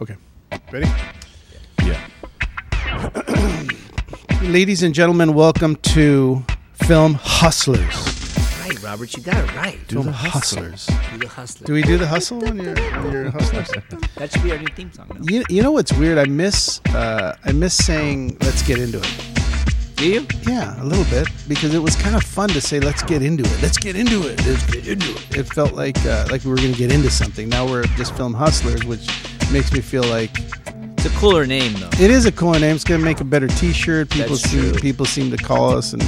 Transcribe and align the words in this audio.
Okay. 0.00 0.16
Ready? 0.72 0.90
Yeah. 1.84 2.08
Ladies 4.42 4.82
and 4.82 4.94
gentlemen, 4.94 5.34
welcome 5.34 5.76
to 5.76 6.42
Film 6.72 7.14
Hustlers. 7.14 7.82
Right, 8.60 8.82
Robert, 8.82 9.14
you 9.14 9.22
got 9.22 9.36
it 9.36 9.54
right. 9.54 9.78
Film 9.88 10.06
the 10.06 10.12
hustle. 10.12 10.62
Hustlers. 10.62 10.86
Do 10.86 11.18
the 11.18 11.28
hustler. 11.28 11.66
Do 11.66 11.72
we 11.74 11.82
do 11.82 11.98
the 11.98 12.06
hustle 12.06 12.38
when 12.38 12.56
you're, 12.56 12.74
when 12.74 13.12
you're 13.12 13.30
hustlers? 13.30 13.70
that 14.16 14.32
should 14.32 14.42
be 14.42 14.52
our 14.52 14.58
new 14.58 14.66
theme 14.74 14.90
song. 14.92 15.08
Now. 15.10 15.20
You, 15.28 15.44
you 15.50 15.62
know 15.62 15.72
what's 15.72 15.92
weird? 15.92 16.16
I 16.16 16.24
miss 16.24 16.80
uh, 16.88 17.36
I 17.44 17.52
miss 17.52 17.74
saying 17.74 18.38
let's 18.40 18.62
get 18.62 18.78
into 18.78 18.98
it. 18.98 19.32
Do 19.96 20.08
you? 20.08 20.26
Yeah, 20.48 20.82
a 20.82 20.86
little 20.86 21.04
bit 21.04 21.28
because 21.48 21.74
it 21.74 21.80
was 21.80 21.96
kind 21.96 22.16
of 22.16 22.22
fun 22.22 22.48
to 22.50 22.60
say 22.60 22.80
let's 22.80 23.02
get 23.02 23.22
into 23.22 23.44
it. 23.44 23.62
Let's 23.62 23.78
get 23.78 23.94
into 23.94 24.26
it. 24.26 24.44
Let's 24.46 24.66
get 24.66 24.88
into 24.88 25.10
it. 25.12 25.36
It 25.36 25.44
felt 25.44 25.74
like 25.74 25.98
uh, 26.06 26.26
like 26.30 26.44
we 26.44 26.50
were 26.50 26.56
going 26.56 26.72
to 26.72 26.78
get 26.78 26.90
into 26.90 27.10
something. 27.10 27.48
Now 27.48 27.66
we're 27.68 27.84
just 27.98 28.16
film 28.16 28.32
hustlers, 28.32 28.84
which 28.84 29.06
makes 29.50 29.72
me 29.72 29.80
feel 29.80 30.04
like 30.04 30.30
It's 30.98 31.06
a 31.06 31.10
cooler 31.18 31.46
name 31.46 31.72
though. 31.74 31.88
it 32.00 32.10
is 32.10 32.26
a 32.26 32.32
cool 32.32 32.52
name. 32.52 32.74
It's 32.74 32.84
going 32.84 33.00
to 33.00 33.04
make 33.04 33.20
a 33.20 33.24
better 33.24 33.48
T-shirt. 33.48 34.10
People 34.10 34.36
That's 34.36 34.50
seem 34.50 34.60
true. 34.72 34.80
people 34.80 35.06
seem 35.06 35.30
to 35.30 35.36
call 35.36 35.76
us 35.76 35.92
and 35.92 36.02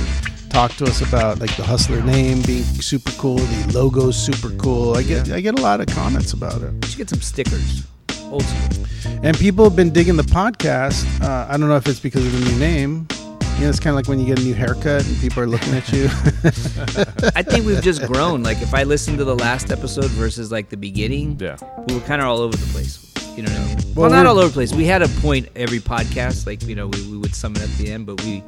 talk 0.50 0.72
to 0.76 0.84
us 0.84 1.00
about 1.00 1.40
like 1.40 1.54
the 1.56 1.64
hustler 1.64 2.00
name 2.02 2.40
being 2.42 2.62
super 2.62 3.10
cool, 3.12 3.38
the 3.38 3.72
logo's 3.72 4.16
super 4.16 4.50
cool. 4.56 4.96
I 4.96 5.02
get 5.02 5.30
I 5.32 5.40
get 5.40 5.58
a 5.58 5.62
lot 5.62 5.80
of 5.80 5.86
comments 5.88 6.32
about 6.32 6.62
it. 6.62 6.72
We 6.82 6.86
should 6.88 6.98
get 6.98 7.10
some 7.10 7.20
stickers. 7.20 7.86
Old 8.30 8.42
school. 8.44 8.86
And 9.22 9.36
people 9.38 9.64
have 9.64 9.76
been 9.76 9.90
digging 9.90 10.16
the 10.16 10.22
podcast. 10.22 11.04
Uh, 11.22 11.46
I 11.48 11.56
don't 11.56 11.68
know 11.68 11.76
if 11.76 11.86
it's 11.86 12.00
because 12.00 12.24
of 12.26 12.32
the 12.32 12.50
new 12.50 12.58
name. 12.58 13.06
You 13.56 13.60
know, 13.60 13.68
it's 13.68 13.78
kind 13.78 13.90
of 13.90 13.96
like 13.96 14.08
when 14.08 14.18
you 14.18 14.26
get 14.26 14.40
a 14.40 14.42
new 14.42 14.54
haircut 14.54 15.06
and 15.06 15.16
people 15.20 15.40
are 15.42 15.46
looking 15.46 15.74
at 15.74 15.88
you. 15.92 16.06
I 17.36 17.42
think 17.42 17.64
we've 17.66 17.80
just 17.82 18.02
grown. 18.12 18.42
Like 18.42 18.60
if 18.62 18.74
I 18.74 18.82
listen 18.82 19.16
to 19.18 19.24
the 19.24 19.36
last 19.36 19.70
episode 19.70 20.10
versus 20.10 20.50
like 20.50 20.70
the 20.70 20.76
beginning, 20.76 21.38
Yeah. 21.38 21.56
we 21.86 21.94
were 21.94 22.00
kind 22.00 22.20
of 22.20 22.26
all 22.28 22.38
over 22.38 22.56
the 22.56 22.66
place. 22.72 22.98
You 23.36 23.42
know 23.42 23.50
what 23.52 23.60
I 23.60 23.64
mean? 23.66 23.76
Well, 23.94 23.94
Well, 23.94 24.10
not 24.10 24.26
all 24.26 24.38
over 24.38 24.48
the 24.48 24.52
place. 24.52 24.72
We 24.72 24.84
had 24.84 25.02
a 25.02 25.08
point 25.08 25.48
every 25.56 25.80
podcast. 25.80 26.46
Like 26.46 26.62
you 26.64 26.74
know, 26.74 26.86
we, 26.88 27.10
we 27.10 27.16
would 27.18 27.34
sum 27.34 27.52
it 27.56 27.62
up 27.62 27.68
at 27.68 27.76
the 27.78 27.90
end, 27.90 28.06
but 28.06 28.22
we 28.24 28.42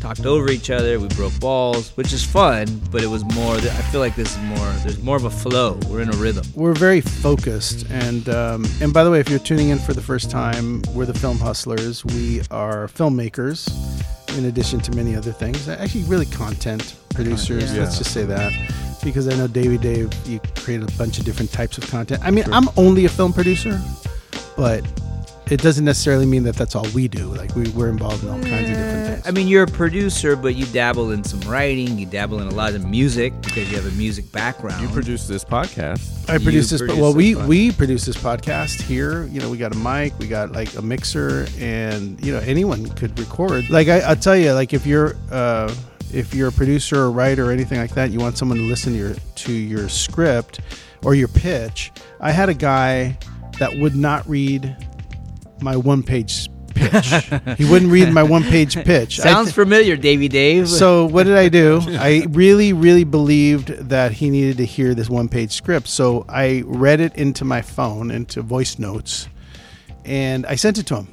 talked 0.00 0.24
over 0.24 0.48
each 0.50 0.70
other. 0.70 0.98
We 1.00 1.08
broke 1.08 1.38
balls, 1.40 1.90
which 1.96 2.12
is 2.12 2.24
fun. 2.24 2.80
But 2.90 3.02
it 3.02 3.08
was 3.08 3.24
more. 3.34 3.54
I 3.56 3.82
feel 3.90 4.00
like 4.00 4.14
this 4.16 4.30
is 4.36 4.42
more. 4.42 4.70
There's 4.84 5.02
more 5.02 5.16
of 5.16 5.24
a 5.24 5.30
flow. 5.30 5.78
We're 5.88 6.02
in 6.02 6.08
a 6.12 6.16
rhythm. 6.16 6.44
we're 6.54 6.72
very 6.74 7.00
focused, 7.00 7.86
and 7.90 8.28
um, 8.28 8.64
and 8.80 8.92
by 8.92 9.02
the 9.04 9.10
way, 9.10 9.18
if 9.20 9.28
you're 9.28 9.38
tuning 9.40 9.70
in 9.70 9.78
for 9.78 9.92
the 9.92 10.02
first 10.02 10.30
time, 10.30 10.82
we're 10.94 11.06
the 11.06 11.18
Film 11.18 11.38
Hustlers. 11.38 12.04
We 12.04 12.42
are 12.50 12.86
filmmakers, 12.88 13.68
in 14.38 14.44
addition 14.44 14.78
to 14.80 14.92
many 14.94 15.16
other 15.16 15.32
things. 15.32 15.68
Actually, 15.68 16.04
really 16.04 16.26
content 16.26 16.94
producers. 17.14 17.74
Yeah. 17.74 17.82
Let's 17.82 17.98
just 17.98 18.12
say 18.12 18.24
that. 18.24 18.52
Because 19.04 19.28
I 19.28 19.36
know 19.36 19.46
Davey 19.46 19.78
Dave, 19.78 20.12
you 20.26 20.40
created 20.56 20.88
a 20.88 20.92
bunch 20.98 21.18
of 21.20 21.24
different 21.24 21.52
types 21.52 21.78
of 21.78 21.88
content. 21.88 22.20
I 22.24 22.32
mean, 22.32 22.44
I'm 22.52 22.68
only 22.76 23.04
a 23.04 23.08
film 23.08 23.32
producer, 23.32 23.80
but 24.58 24.84
it 25.50 25.62
doesn't 25.62 25.84
necessarily 25.86 26.26
mean 26.26 26.42
that 26.42 26.56
that's 26.56 26.74
all 26.74 26.86
we 26.94 27.08
do. 27.08 27.26
Like 27.28 27.54
we, 27.54 27.68
we're 27.70 27.88
involved 27.88 28.22
in 28.22 28.28
all 28.28 28.38
kinds 28.40 28.68
of 28.68 28.76
different 28.76 29.06
things. 29.14 29.26
I 29.26 29.30
mean, 29.30 29.48
you're 29.48 29.62
a 29.62 29.66
producer, 29.66 30.36
but 30.36 30.56
you 30.56 30.66
dabble 30.66 31.12
in 31.12 31.24
some 31.24 31.40
writing. 31.50 31.96
You 31.96 32.04
dabble 32.04 32.40
in 32.40 32.48
a 32.48 32.54
lot 32.54 32.74
of 32.74 32.84
music 32.86 33.32
because 33.40 33.70
you 33.70 33.76
have 33.78 33.86
a 33.86 33.96
music 33.96 34.30
background. 34.30 34.82
You 34.82 34.88
produce 34.88 35.26
this 35.26 35.44
podcast. 35.44 36.28
I 36.28 36.36
produce 36.36 36.70
You 36.70 36.78
this. 36.78 36.80
produce 36.82 36.98
well, 37.00 37.14
we 37.14 37.32
podcast. 37.34 37.46
we 37.46 37.72
produce 37.72 38.04
this 38.04 38.16
podcast 38.18 38.82
here. 38.82 39.24
You 39.28 39.40
know, 39.40 39.48
we 39.48 39.56
got 39.56 39.72
a 39.74 39.78
mic, 39.78 40.12
we 40.18 40.26
got 40.28 40.52
like 40.52 40.74
a 40.76 40.82
mixer, 40.82 41.46
and 41.58 42.22
you 42.22 42.32
know 42.32 42.40
anyone 42.40 42.86
could 42.90 43.18
record. 43.18 43.70
Like 43.70 43.88
I, 43.88 44.00
I'll 44.00 44.16
tell 44.16 44.36
you, 44.36 44.52
like 44.52 44.74
if 44.74 44.84
you're 44.86 45.16
uh, 45.30 45.72
if 46.12 46.34
you're 46.34 46.48
a 46.48 46.52
producer 46.52 46.96
or 47.04 47.10
writer 47.10 47.48
or 47.48 47.52
anything 47.52 47.78
like 47.78 47.94
that, 47.94 48.10
you 48.10 48.18
want 48.18 48.36
someone 48.36 48.58
to 48.58 48.64
listen 48.64 48.92
to 48.92 48.98
your 48.98 49.14
to 49.14 49.52
your 49.52 49.88
script 49.88 50.60
or 51.04 51.14
your 51.14 51.28
pitch. 51.28 51.90
I 52.20 52.32
had 52.32 52.48
a 52.50 52.54
guy 52.54 53.16
that 53.58 53.76
would 53.78 53.96
not 53.96 54.28
read 54.28 54.76
my 55.60 55.76
one 55.76 56.02
page 56.02 56.48
pitch. 56.74 57.06
he 57.58 57.64
wouldn't 57.64 57.90
read 57.90 58.12
my 58.12 58.22
one 58.22 58.42
page 58.42 58.74
pitch. 58.74 59.18
Sounds 59.18 59.48
th- 59.48 59.54
familiar, 59.54 59.96
Davy 59.96 60.28
Dave. 60.28 60.68
so 60.68 61.06
what 61.06 61.24
did 61.24 61.36
I 61.36 61.48
do? 61.48 61.80
I 61.88 62.26
really, 62.30 62.72
really 62.72 63.04
believed 63.04 63.68
that 63.88 64.12
he 64.12 64.30
needed 64.30 64.58
to 64.58 64.64
hear 64.64 64.94
this 64.94 65.08
one-page 65.10 65.52
script. 65.52 65.88
So 65.88 66.24
I 66.28 66.62
read 66.66 67.00
it 67.00 67.14
into 67.16 67.44
my 67.44 67.62
phone, 67.62 68.10
into 68.10 68.42
voice 68.42 68.78
notes, 68.78 69.28
and 70.04 70.46
I 70.46 70.54
sent 70.54 70.78
it 70.78 70.86
to 70.86 70.96
him. 70.96 71.08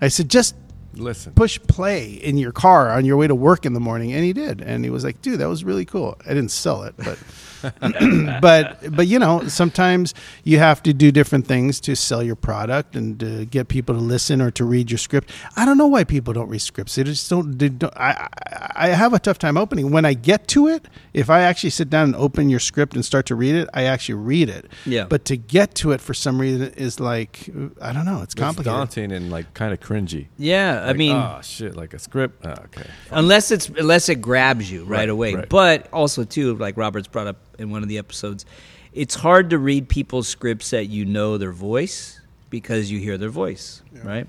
I 0.00 0.08
said, 0.08 0.28
"Just 0.28 0.54
Listen. 0.94 1.32
push 1.32 1.58
play 1.66 2.12
in 2.12 2.38
your 2.38 2.52
car 2.52 2.90
on 2.90 3.04
your 3.04 3.16
way 3.16 3.26
to 3.26 3.34
work 3.34 3.66
in 3.66 3.72
the 3.72 3.80
morning," 3.80 4.12
and 4.12 4.22
he 4.24 4.32
did. 4.32 4.60
And 4.60 4.84
he 4.84 4.90
was 4.90 5.04
like, 5.04 5.20
"Dude, 5.22 5.40
that 5.40 5.48
was 5.48 5.64
really 5.64 5.84
cool." 5.84 6.16
I 6.24 6.28
didn't 6.28 6.50
sell 6.50 6.84
it, 6.84 6.94
but. 6.96 7.18
but 8.40 8.94
but 8.94 9.06
you 9.06 9.18
know 9.18 9.46
sometimes 9.48 10.14
you 10.44 10.58
have 10.58 10.82
to 10.82 10.92
do 10.92 11.10
different 11.10 11.46
things 11.46 11.80
to 11.80 11.94
sell 11.94 12.22
your 12.22 12.36
product 12.36 12.96
and 12.96 13.18
to 13.20 13.44
get 13.46 13.68
people 13.68 13.94
to 13.94 14.00
listen 14.00 14.40
or 14.40 14.50
to 14.52 14.64
read 14.64 14.90
your 14.90 14.98
script. 14.98 15.30
I 15.56 15.64
don't 15.64 15.78
know 15.78 15.86
why 15.86 16.04
people 16.04 16.32
don't 16.32 16.48
read 16.48 16.60
scripts. 16.60 16.94
They 16.94 17.04
just 17.04 17.28
don't. 17.28 17.58
They 17.58 17.68
don't 17.68 17.92
I, 17.96 18.28
I 18.76 18.88
I 18.88 18.88
have 18.88 19.12
a 19.12 19.18
tough 19.18 19.38
time 19.38 19.56
opening. 19.56 19.90
When 19.90 20.04
I 20.04 20.14
get 20.14 20.46
to 20.48 20.68
it, 20.68 20.86
if 21.12 21.30
I 21.30 21.40
actually 21.40 21.70
sit 21.70 21.90
down 21.90 22.04
and 22.04 22.16
open 22.16 22.48
your 22.48 22.60
script 22.60 22.94
and 22.94 23.04
start 23.04 23.26
to 23.26 23.34
read 23.34 23.54
it, 23.54 23.68
I 23.74 23.84
actually 23.84 24.14
read 24.16 24.48
it. 24.48 24.66
Yeah. 24.86 25.04
But 25.04 25.24
to 25.26 25.36
get 25.36 25.74
to 25.76 25.92
it 25.92 26.00
for 26.00 26.14
some 26.14 26.40
reason 26.40 26.72
is 26.76 27.00
like 27.00 27.48
I 27.80 27.92
don't 27.92 28.04
know. 28.04 28.22
It's 28.22 28.34
It's 28.34 28.34
complicated. 28.34 28.72
daunting 28.76 29.12
and 29.12 29.30
like 29.30 29.52
kind 29.54 29.72
of 29.72 29.80
cringy. 29.80 30.28
yeah, 30.38 30.84
I 30.86 30.92
mean, 30.92 31.16
oh 31.16 31.40
shit, 31.42 31.74
like 31.76 31.94
a 31.94 31.98
script. 31.98 32.46
Oh, 32.46 32.50
okay. 32.66 32.86
unless 33.10 33.50
it's 33.50 33.68
unless 33.68 34.08
it 34.08 34.16
grabs 34.20 34.70
you 34.70 34.84
right, 34.84 34.98
Right, 34.98 35.08
away. 35.08 35.34
right. 35.34 35.48
But 35.48 35.88
also 35.92 36.24
too, 36.24 36.56
like 36.56 36.76
Robert's 36.76 37.08
brought 37.08 37.26
up 37.26 37.36
in 37.58 37.70
one 37.70 37.82
of 37.82 37.88
the 37.88 37.98
episodes, 37.98 38.46
it's 38.92 39.14
hard 39.14 39.50
to 39.50 39.58
read 39.58 39.88
people's 39.88 40.28
scripts 40.28 40.70
that 40.70 40.86
you 40.86 41.04
know 41.04 41.38
their 41.38 41.52
voice 41.52 42.20
because 42.50 42.90
you 42.90 42.98
hear 42.98 43.18
their 43.18 43.28
voice, 43.30 43.82
right? 44.02 44.26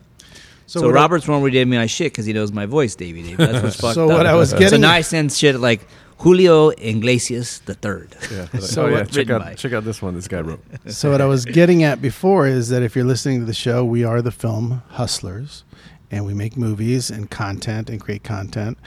So, 0.67 0.81
Roberts 0.81 0.91
I- 0.91 1.01
Robert's 1.01 1.27
normally 1.27 1.51
gave 1.51 1.67
me 1.67 1.77
my 1.77 1.85
shit 1.87 2.11
because 2.11 2.25
he 2.25 2.33
knows 2.33 2.51
my 2.51 2.65
voice, 2.67 2.93
Davey 2.95 3.23
Dave. 3.23 3.37
That's 3.37 3.63
what's 3.63 3.75
fucked 3.81 3.95
So 3.95 4.09
up. 4.09 4.17
what 4.17 4.25
I 4.27 4.35
was 4.35 4.51
getting. 4.51 4.67
so 4.67 4.69
getting- 4.71 4.81
now 4.81 4.91
I 4.91 5.01
send 5.01 5.31
shit 5.33 5.59
like 5.59 5.87
Julio 6.19 6.69
Iglesias 6.69 7.59
the 7.65 7.73
third. 7.73 8.15
Yeah. 8.31 8.47
So 8.49 8.59
So 8.59 8.85
oh, 8.85 8.89
yeah, 8.89 9.03
check 9.05 9.29
out 9.31 9.41
by- 9.41 9.53
check 9.55 9.73
out 9.73 9.83
this 9.85 10.01
one 10.01 10.13
this 10.15 10.27
guy 10.27 10.41
wrote. 10.41 10.61
So 10.87 11.11
what 11.11 11.21
I 11.21 11.25
was 11.25 11.45
getting 11.45 11.81
at 11.83 12.01
before 12.01 12.45
is 12.45 12.69
that 12.69 12.83
if 12.83 12.95
you're 12.95 13.05
listening 13.05 13.39
to 13.39 13.45
the 13.45 13.53
show, 13.53 13.83
we 13.85 14.03
are 14.03 14.21
the 14.21 14.31
film 14.31 14.83
hustlers, 14.89 15.63
and 16.11 16.25
we 16.25 16.33
make 16.35 16.55
movies 16.57 17.09
and 17.09 17.29
content 17.31 17.89
and 17.89 17.99
create 18.01 18.23
content. 18.23 18.77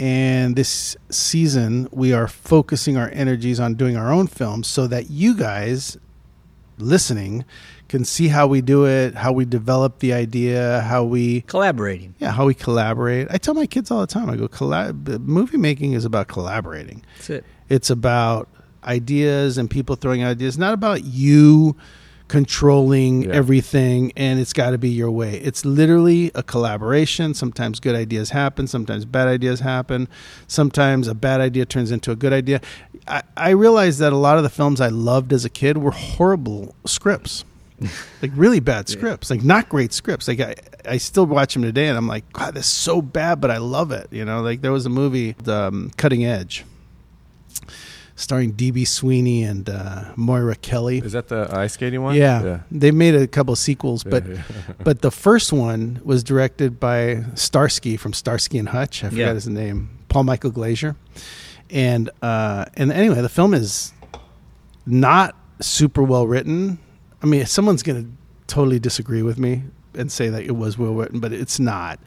And 0.00 0.56
this 0.56 0.96
season, 1.10 1.88
we 1.92 2.12
are 2.12 2.26
focusing 2.26 2.96
our 2.96 3.08
energies 3.10 3.60
on 3.60 3.74
doing 3.74 3.96
our 3.96 4.12
own 4.12 4.26
films 4.26 4.66
so 4.66 4.86
that 4.88 5.10
you 5.10 5.36
guys 5.36 5.96
listening 6.78 7.44
can 7.88 8.04
see 8.04 8.28
how 8.28 8.46
we 8.46 8.60
do 8.62 8.86
it, 8.86 9.14
how 9.14 9.32
we 9.32 9.44
develop 9.44 9.98
the 10.00 10.12
idea, 10.12 10.80
how 10.80 11.04
we 11.04 11.42
Collaborating. 11.42 12.14
yeah, 12.18 12.30
how 12.32 12.46
we 12.46 12.54
collaborate. 12.54 13.28
I 13.30 13.36
tell 13.36 13.54
my 13.54 13.66
kids 13.66 13.90
all 13.90 14.00
the 14.00 14.06
time. 14.06 14.30
I 14.30 14.36
go, 14.36 14.48
collab- 14.48 15.20
movie 15.20 15.58
making 15.58 15.92
is 15.92 16.04
about 16.04 16.26
collaborating. 16.26 17.04
That's 17.16 17.30
it. 17.30 17.44
It's 17.68 17.90
about 17.90 18.48
ideas 18.82 19.58
and 19.58 19.70
people 19.70 19.94
throwing 19.96 20.24
ideas, 20.24 20.58
not 20.58 20.72
about 20.74 21.04
you 21.04 21.76
controlling 22.32 23.24
Yeah. 23.24 23.32
everything 23.34 24.10
and 24.16 24.40
it's 24.40 24.54
got 24.54 24.70
to 24.70 24.78
be 24.78 24.88
your 24.88 25.10
way. 25.10 25.34
It's 25.40 25.66
literally 25.66 26.30
a 26.34 26.42
collaboration. 26.42 27.34
Sometimes 27.34 27.78
good 27.78 27.94
ideas 27.94 28.30
happen, 28.30 28.66
sometimes 28.66 29.04
bad 29.04 29.28
ideas 29.28 29.60
happen, 29.60 30.08
sometimes 30.46 31.08
a 31.08 31.14
bad 31.14 31.42
idea 31.42 31.66
turns 31.66 31.90
into 31.90 32.10
a 32.10 32.16
good 32.16 32.32
idea. 32.32 32.62
I, 33.06 33.22
I 33.36 33.50
realized 33.50 33.98
that 33.98 34.14
a 34.14 34.16
lot 34.16 34.38
of 34.38 34.44
the 34.44 34.48
films 34.48 34.80
I 34.80 34.88
loved 34.88 35.30
as 35.34 35.44
a 35.44 35.50
kid 35.50 35.76
were 35.76 35.90
horrible 35.90 36.74
scripts. 36.86 37.44
like 38.22 38.30
really 38.34 38.60
bad 38.60 38.88
scripts, 38.88 39.28
like 39.28 39.44
not 39.44 39.68
great 39.68 39.92
scripts. 39.92 40.26
Like 40.26 40.40
I, 40.40 40.54
I 40.88 40.96
still 40.96 41.26
watch 41.26 41.52
them 41.52 41.62
today, 41.64 41.88
and 41.88 41.98
I'm 41.98 42.06
like, 42.08 42.24
God, 42.32 42.54
this 42.54 42.64
is 42.64 42.72
so 42.72 43.02
bad, 43.02 43.42
but 43.42 43.50
I 43.50 43.58
love 43.58 43.92
it. 43.92 44.06
You 44.10 44.24
know, 44.24 44.40
like 44.40 44.62
there 44.62 44.72
was 44.72 44.86
a 44.86 44.90
movie, 44.90 45.34
um, 45.46 45.90
Cutting 45.98 46.24
Edge, 46.24 46.64
starring 48.16 48.52
DB 48.54 48.86
Sweeney 48.86 49.42
and 49.42 49.68
uh, 49.68 50.12
Moira 50.16 50.54
Kelly. 50.56 50.98
Is 50.98 51.12
that 51.12 51.28
the 51.28 51.48
ice 51.50 51.72
skating 51.74 52.02
one? 52.02 52.14
Yeah, 52.14 52.60
they 52.70 52.90
made 52.90 53.14
a 53.14 53.26
couple 53.26 53.54
sequels, 53.56 54.04
but 54.04 54.26
yeah. 54.26 54.42
but 54.84 55.02
the 55.02 55.10
first 55.10 55.52
one 55.52 56.00
was 56.04 56.22
directed 56.22 56.78
by 56.78 57.24
Starsky 57.34 57.96
from 57.96 58.12
Starsky 58.12 58.58
and 58.58 58.68
Hutch. 58.68 59.02
I 59.04 59.08
forgot 59.10 59.18
Yeah. 59.20 59.34
his 59.34 59.48
name, 59.48 59.90
Paul 60.08 60.24
Michael 60.24 60.50
Glaser, 60.50 60.96
and 61.70 62.10
uh, 62.20 62.66
and 62.74 62.92
anyway, 62.92 63.20
the 63.22 63.28
film 63.28 63.54
is 63.54 63.92
not 64.86 65.36
super 65.60 66.02
well 66.02 66.26
written. 66.26 66.78
I 67.22 67.26
mean, 67.26 67.46
someone's 67.46 67.82
going 67.82 68.04
to 68.04 68.10
totally 68.52 68.78
disagree 68.80 69.22
with 69.22 69.38
me 69.38 69.62
and 69.94 70.10
say 70.10 70.28
that 70.28 70.42
it 70.42 70.56
was 70.56 70.76
well 70.76 70.92
written, 70.94 71.20
but 71.20 71.32
it's 71.32 71.60
not. 71.60 72.00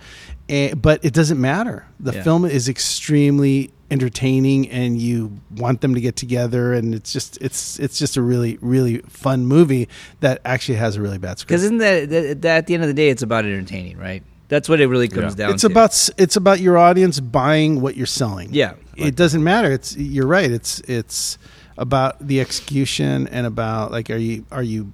And, 0.49 0.81
but 0.81 1.03
it 1.05 1.13
doesn't 1.13 1.39
matter. 1.39 1.85
The 1.99 2.13
Yeah. 2.13 2.23
film 2.23 2.43
is 2.45 2.67
extremely 2.67 3.71
entertaining, 3.91 4.69
and 4.69 4.97
you 4.99 5.39
want 5.55 5.81
them 5.81 5.93
to 5.95 6.01
get 6.01 6.15
together, 6.15 6.73
and 6.73 6.93
it's 6.95 7.13
just 7.13 7.37
it's 7.41 7.79
it's 7.79 7.97
just 7.99 8.17
a 8.17 8.21
really 8.21 8.57
really 8.61 8.99
fun 9.07 9.45
movie 9.45 9.87
that 10.21 10.41
actually 10.45 10.77
has 10.77 10.95
a 10.95 11.01
really 11.01 11.17
bad 11.17 11.37
script. 11.39 11.49
Because 11.49 11.63
isn't 11.63 11.77
that, 11.79 12.09
that, 12.09 12.41
that 12.41 12.57
at 12.57 12.67
the 12.67 12.73
end 12.73 12.83
of 12.83 12.87
the 12.87 12.93
day, 12.93 13.09
it's 13.09 13.21
about 13.21 13.45
entertaining, 13.45 13.97
right? 13.97 14.23
That's 14.47 14.69
what 14.69 14.79
it 14.79 14.87
really 14.87 15.07
comes 15.07 15.33
Yeah. 15.33 15.45
down 15.47 15.53
it's 15.55 15.61
to. 15.61 15.67
about 15.67 16.09
it's 16.17 16.35
about 16.35 16.59
your 16.59 16.77
audience 16.77 17.19
buying 17.19 17.81
what 17.81 17.95
you're 17.97 18.05
selling. 18.05 18.49
Yeah. 18.53 18.73
it 18.95 19.15
doesn't 19.15 19.43
matter. 19.43 19.71
It's 19.71 19.95
you're 19.97 20.27
right. 20.27 20.51
It's 20.51 20.79
it's 20.81 21.37
about 21.77 22.25
the 22.25 22.39
execution 22.39 23.27
and 23.27 23.45
about 23.47 23.91
like 23.91 24.09
are 24.09 24.17
you 24.17 24.45
are 24.51 24.63
you 24.63 24.93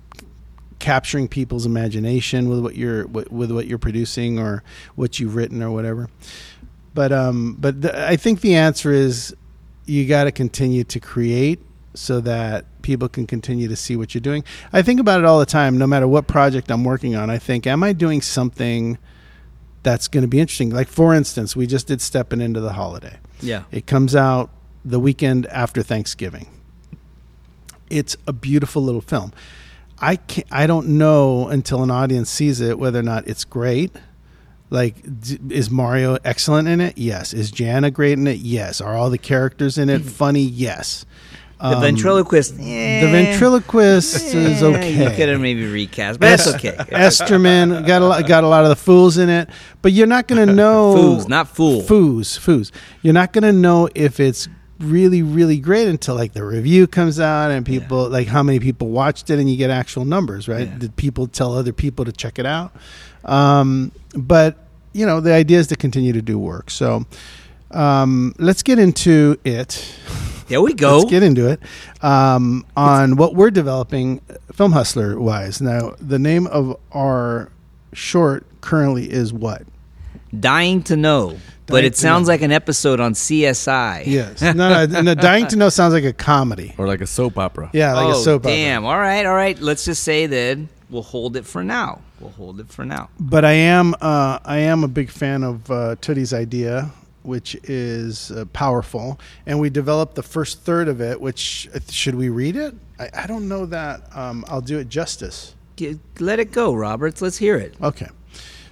capturing 0.79 1.27
people's 1.27 1.65
imagination 1.67 2.49
with 2.49 2.59
what 2.59 2.75
you're 2.75 3.05
with, 3.07 3.31
with 3.31 3.51
what 3.51 3.67
you're 3.67 3.77
producing 3.77 4.39
or 4.39 4.63
what 4.95 5.19
you've 5.19 5.35
written 5.35 5.61
or 5.61 5.69
whatever. 5.69 6.09
But 6.93 7.11
um, 7.11 7.55
but 7.59 7.81
the, 7.81 8.07
I 8.07 8.17
think 8.17 8.41
the 8.41 8.55
answer 8.55 8.91
is 8.91 9.35
you 9.85 10.07
got 10.07 10.25
to 10.25 10.31
continue 10.31 10.83
to 10.85 10.99
create 10.99 11.59
so 11.93 12.19
that 12.21 12.65
people 12.81 13.09
can 13.09 13.27
continue 13.27 13.67
to 13.67 13.75
see 13.75 13.95
what 13.95 14.13
you're 14.13 14.21
doing. 14.21 14.43
I 14.71 14.81
think 14.81 14.99
about 14.99 15.19
it 15.19 15.25
all 15.25 15.39
the 15.39 15.45
time, 15.45 15.77
no 15.77 15.87
matter 15.87 16.07
what 16.07 16.27
project 16.27 16.71
I'm 16.71 16.83
working 16.83 17.15
on. 17.15 17.29
I 17.29 17.37
think, 17.37 17.67
am 17.67 17.83
I 17.83 17.93
doing 17.93 18.21
something 18.21 18.97
that's 19.83 20.07
going 20.07 20.21
to 20.21 20.27
be 20.27 20.39
interesting? 20.39 20.69
Like, 20.69 20.87
for 20.87 21.13
instance, 21.13 21.55
we 21.55 21.67
just 21.67 21.87
did 21.87 22.01
Stepping 22.01 22.41
Into 22.41 22.61
the 22.61 22.73
Holiday. 22.73 23.17
Yeah. 23.41 23.63
It 23.71 23.87
comes 23.87 24.15
out 24.15 24.49
the 24.85 24.99
weekend 24.99 25.47
after 25.47 25.83
Thanksgiving. 25.83 26.47
It's 27.89 28.15
a 28.25 28.33
beautiful 28.33 28.81
little 28.81 29.01
film. 29.01 29.33
I 29.99 30.15
can't, 30.15 30.47
I 30.51 30.65
don't 30.65 30.97
know 30.97 31.47
until 31.49 31.83
an 31.83 31.91
audience 31.91 32.29
sees 32.29 32.61
it 32.61 32.79
whether 32.79 32.99
or 32.99 33.03
not 33.03 33.27
it's 33.27 33.43
great. 33.43 33.91
Like, 34.71 34.95
d- 35.21 35.37
is 35.49 35.69
Mario 35.69 36.17
excellent 36.25 36.67
in 36.67 36.81
it? 36.81 36.97
Yes. 36.97 37.33
Is 37.33 37.51
Jana 37.51 37.91
great 37.91 38.17
in 38.17 38.25
it? 38.25 38.37
Yes. 38.39 38.81
Are 38.81 38.95
all 38.95 39.09
the 39.11 39.17
characters 39.19 39.77
in 39.77 39.89
it 39.89 40.01
funny? 40.01 40.41
Yes. 40.41 41.05
The 41.59 41.75
Um, 41.75 41.81
ventriloquist. 41.81 42.57
The 42.57 43.07
ventriloquist 43.11 44.15
is 44.33 44.63
eh, 44.63 44.65
okay. 44.65 45.03
You 45.03 45.15
could 45.15 45.29
have 45.29 45.39
maybe 45.39 45.65
recast, 45.67 46.19
but 46.19 46.25
that's 46.29 46.47
okay. 46.55 46.71
Esterman 46.89 47.85
got 47.85 48.01
a 48.01 48.05
lot, 48.05 48.25
got 48.27 48.43
a 48.43 48.47
lot 48.47 48.63
of 48.63 48.69
the 48.69 48.75
fools 48.75 49.17
in 49.19 49.29
it, 49.29 49.47
but 49.83 49.91
you're 49.91 50.07
not 50.07 50.27
going 50.27 50.47
to 50.47 50.51
know 50.53 50.95
Foos, 50.95 51.27
not 51.27 51.47
fool. 51.55 51.81
Foos, 51.83 52.39
foos. 52.39 52.71
You're 53.03 53.13
not 53.13 53.31
going 53.33 53.43
to 53.43 53.51
know 53.53 53.89
if 53.93 54.19
it's 54.19 54.47
really, 54.81 55.21
really 55.21 55.59
great 55.59 55.87
until 55.87 56.15
like 56.15 56.33
the 56.33 56.43
review 56.43 56.87
comes 56.87 57.19
out 57.19 57.51
and 57.51 57.65
people 57.65 58.09
like 58.09 58.27
how 58.27 58.43
many 58.43 58.59
people 58.59 58.89
watched 58.89 59.29
it 59.29 59.39
and 59.39 59.49
you 59.49 59.57
get 59.57 59.69
actual 59.69 60.05
numbers, 60.05 60.47
right? 60.47 60.67
Yeah. 60.67 60.77
Did 60.77 60.95
people 60.95 61.27
tell 61.27 61.55
other 61.55 61.73
people 61.73 62.05
to 62.05 62.11
check 62.11 62.39
it 62.39 62.45
out? 62.45 62.73
Um, 63.25 63.91
but 64.15 64.57
you 64.93 65.05
know, 65.05 65.19
the 65.21 65.33
idea 65.33 65.59
is 65.59 65.67
to 65.67 65.75
continue 65.75 66.13
to 66.13 66.21
do 66.21 66.37
work. 66.37 66.69
So 66.69 67.05
um, 67.71 68.33
let's 68.37 68.63
get 68.63 68.79
into 68.79 69.37
it. 69.43 69.95
There 70.47 70.61
we 70.61 70.73
go. 70.75 70.97
Let's 70.97 71.09
get 71.09 71.23
into 71.23 71.47
it 71.49 71.61
um, 72.01 72.65
on 72.75 73.15
what 73.15 73.35
we're 73.35 73.51
developing, 73.51 74.19
Film 74.53 74.73
Hustler 74.73 75.19
wise. 75.19 75.61
Now, 75.61 75.95
the 75.99 76.19
name 76.19 76.47
of 76.47 76.77
our 76.91 77.51
short 77.93 78.45
currently 78.61 79.09
is 79.09 79.31
what? 79.33 79.63
Dying 80.37 80.83
to 80.83 80.95
know, 80.95 81.37
but 81.71 81.83
it 81.83 81.95
sounds 81.95 82.27
like 82.27 82.41
an 82.41 82.51
episode 82.51 82.99
on 82.99 83.13
CSI. 83.13 84.05
Yes. 84.05 84.41
No, 84.61 84.85
no, 84.85 85.01
no. 85.01 85.15
Dying 85.15 85.47
to 85.47 85.55
Know 85.55 85.69
sounds 85.69 85.93
like 85.93 86.03
a 86.03 86.13
comedy. 86.13 86.75
Or 86.77 86.85
like 86.85 87.01
a 87.01 87.07
soap 87.07 87.37
opera. 87.37 87.69
Yeah, 87.73 87.93
like 87.93 88.07
oh, 88.07 88.19
a 88.19 88.23
soap 88.23 88.41
opera. 88.41 88.51
damn. 88.51 88.85
All 88.85 88.99
right, 88.99 89.25
all 89.25 89.33
right. 89.33 89.59
Let's 89.59 89.85
just 89.85 90.03
say 90.03 90.27
that 90.27 90.59
we'll 90.89 91.01
hold 91.01 91.37
it 91.37 91.45
for 91.45 91.63
now. 91.63 92.01
We'll 92.19 92.31
hold 92.31 92.59
it 92.59 92.69
for 92.69 92.85
now. 92.85 93.09
But 93.19 93.45
I 93.45 93.53
am, 93.53 93.95
uh, 94.01 94.39
I 94.43 94.57
am 94.57 94.83
a 94.83 94.87
big 94.87 95.09
fan 95.09 95.43
of 95.43 95.71
uh, 95.71 95.95
Tootie's 96.01 96.33
idea, 96.33 96.91
which 97.23 97.55
is 97.63 98.31
uh, 98.31 98.45
powerful, 98.53 99.19
and 99.45 99.59
we 99.59 99.69
developed 99.69 100.15
the 100.15 100.23
first 100.23 100.61
third 100.61 100.87
of 100.87 101.01
it. 101.01 101.19
Which 101.19 101.69
uh, 101.73 101.79
should 101.89 102.15
we 102.15 102.29
read 102.29 102.55
it? 102.55 102.75
I, 102.99 103.09
I 103.13 103.27
don't 103.27 103.47
know 103.47 103.65
that 103.67 104.15
um, 104.15 104.45
I'll 104.47 104.61
do 104.61 104.77
it 104.77 104.89
justice. 104.89 105.55
Get, 105.77 105.97
let 106.19 106.39
it 106.39 106.51
go, 106.51 106.73
Roberts. 106.73 107.21
Let's 107.21 107.37
hear 107.37 107.57
it. 107.57 107.75
Okay. 107.81 108.09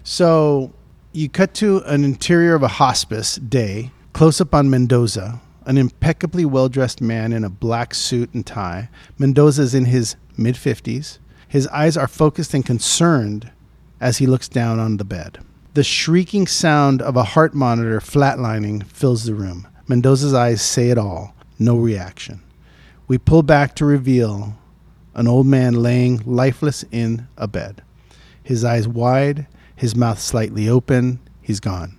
So 0.04 0.74
you 1.12 1.28
cut 1.28 1.54
to 1.56 1.82
an 1.86 2.04
interior 2.04 2.54
of 2.56 2.64
a 2.64 2.68
hospice 2.68 3.36
day, 3.36 3.92
close 4.14 4.40
up 4.40 4.54
on 4.54 4.70
Mendoza, 4.70 5.42
an 5.66 5.78
impeccably 5.78 6.46
well 6.46 6.70
dressed 6.70 7.02
man 7.02 7.34
in 7.34 7.44
a 7.44 7.50
black 7.50 7.94
suit 7.94 8.34
and 8.34 8.46
tie. 8.46 8.90
Mendoza 9.18 9.64
is 9.64 9.76
in 9.76 9.86
his 9.86 10.16
mid 10.38 10.56
50s. 10.56 11.18
His 11.48 11.68
eyes 11.68 11.98
are 11.98 12.08
focused 12.08 12.54
and 12.54 12.66
concerned 12.66 13.52
as 14.00 14.18
he 14.20 14.28
looks 14.28 14.48
down 14.48 14.80
on 14.80 14.98
the 14.98 15.04
bed. 15.04 15.40
The 15.74 15.84
shrieking 15.84 16.48
sound 16.48 17.02
of 17.02 17.16
a 17.16 17.24
heart 17.24 17.54
monitor 17.54 18.00
flatlining 18.00 18.86
fills 18.86 19.26
the 19.26 19.34
room. 19.34 19.68
Mendoza's 19.88 20.34
eyes 20.34 20.62
say 20.62 20.90
it 20.90 20.98
all. 20.98 21.34
No 21.58 21.76
reaction. 21.76 22.42
We 23.08 23.18
pull 23.18 23.42
back 23.42 23.76
to 23.76 23.86
reveal 23.86 24.56
an 25.16 25.28
old 25.28 25.48
man 25.48 25.74
laying 25.74 26.22
lifeless 26.26 26.86
in 26.92 27.28
a 27.36 27.48
bed. 27.48 27.82
His 28.44 28.64
eyes 28.64 28.88
wide, 28.88 29.48
his 29.80 29.96
mouth 29.96 30.20
slightly 30.20 30.68
open. 30.68 31.20
He's 31.42 31.62
gone. 31.62 31.98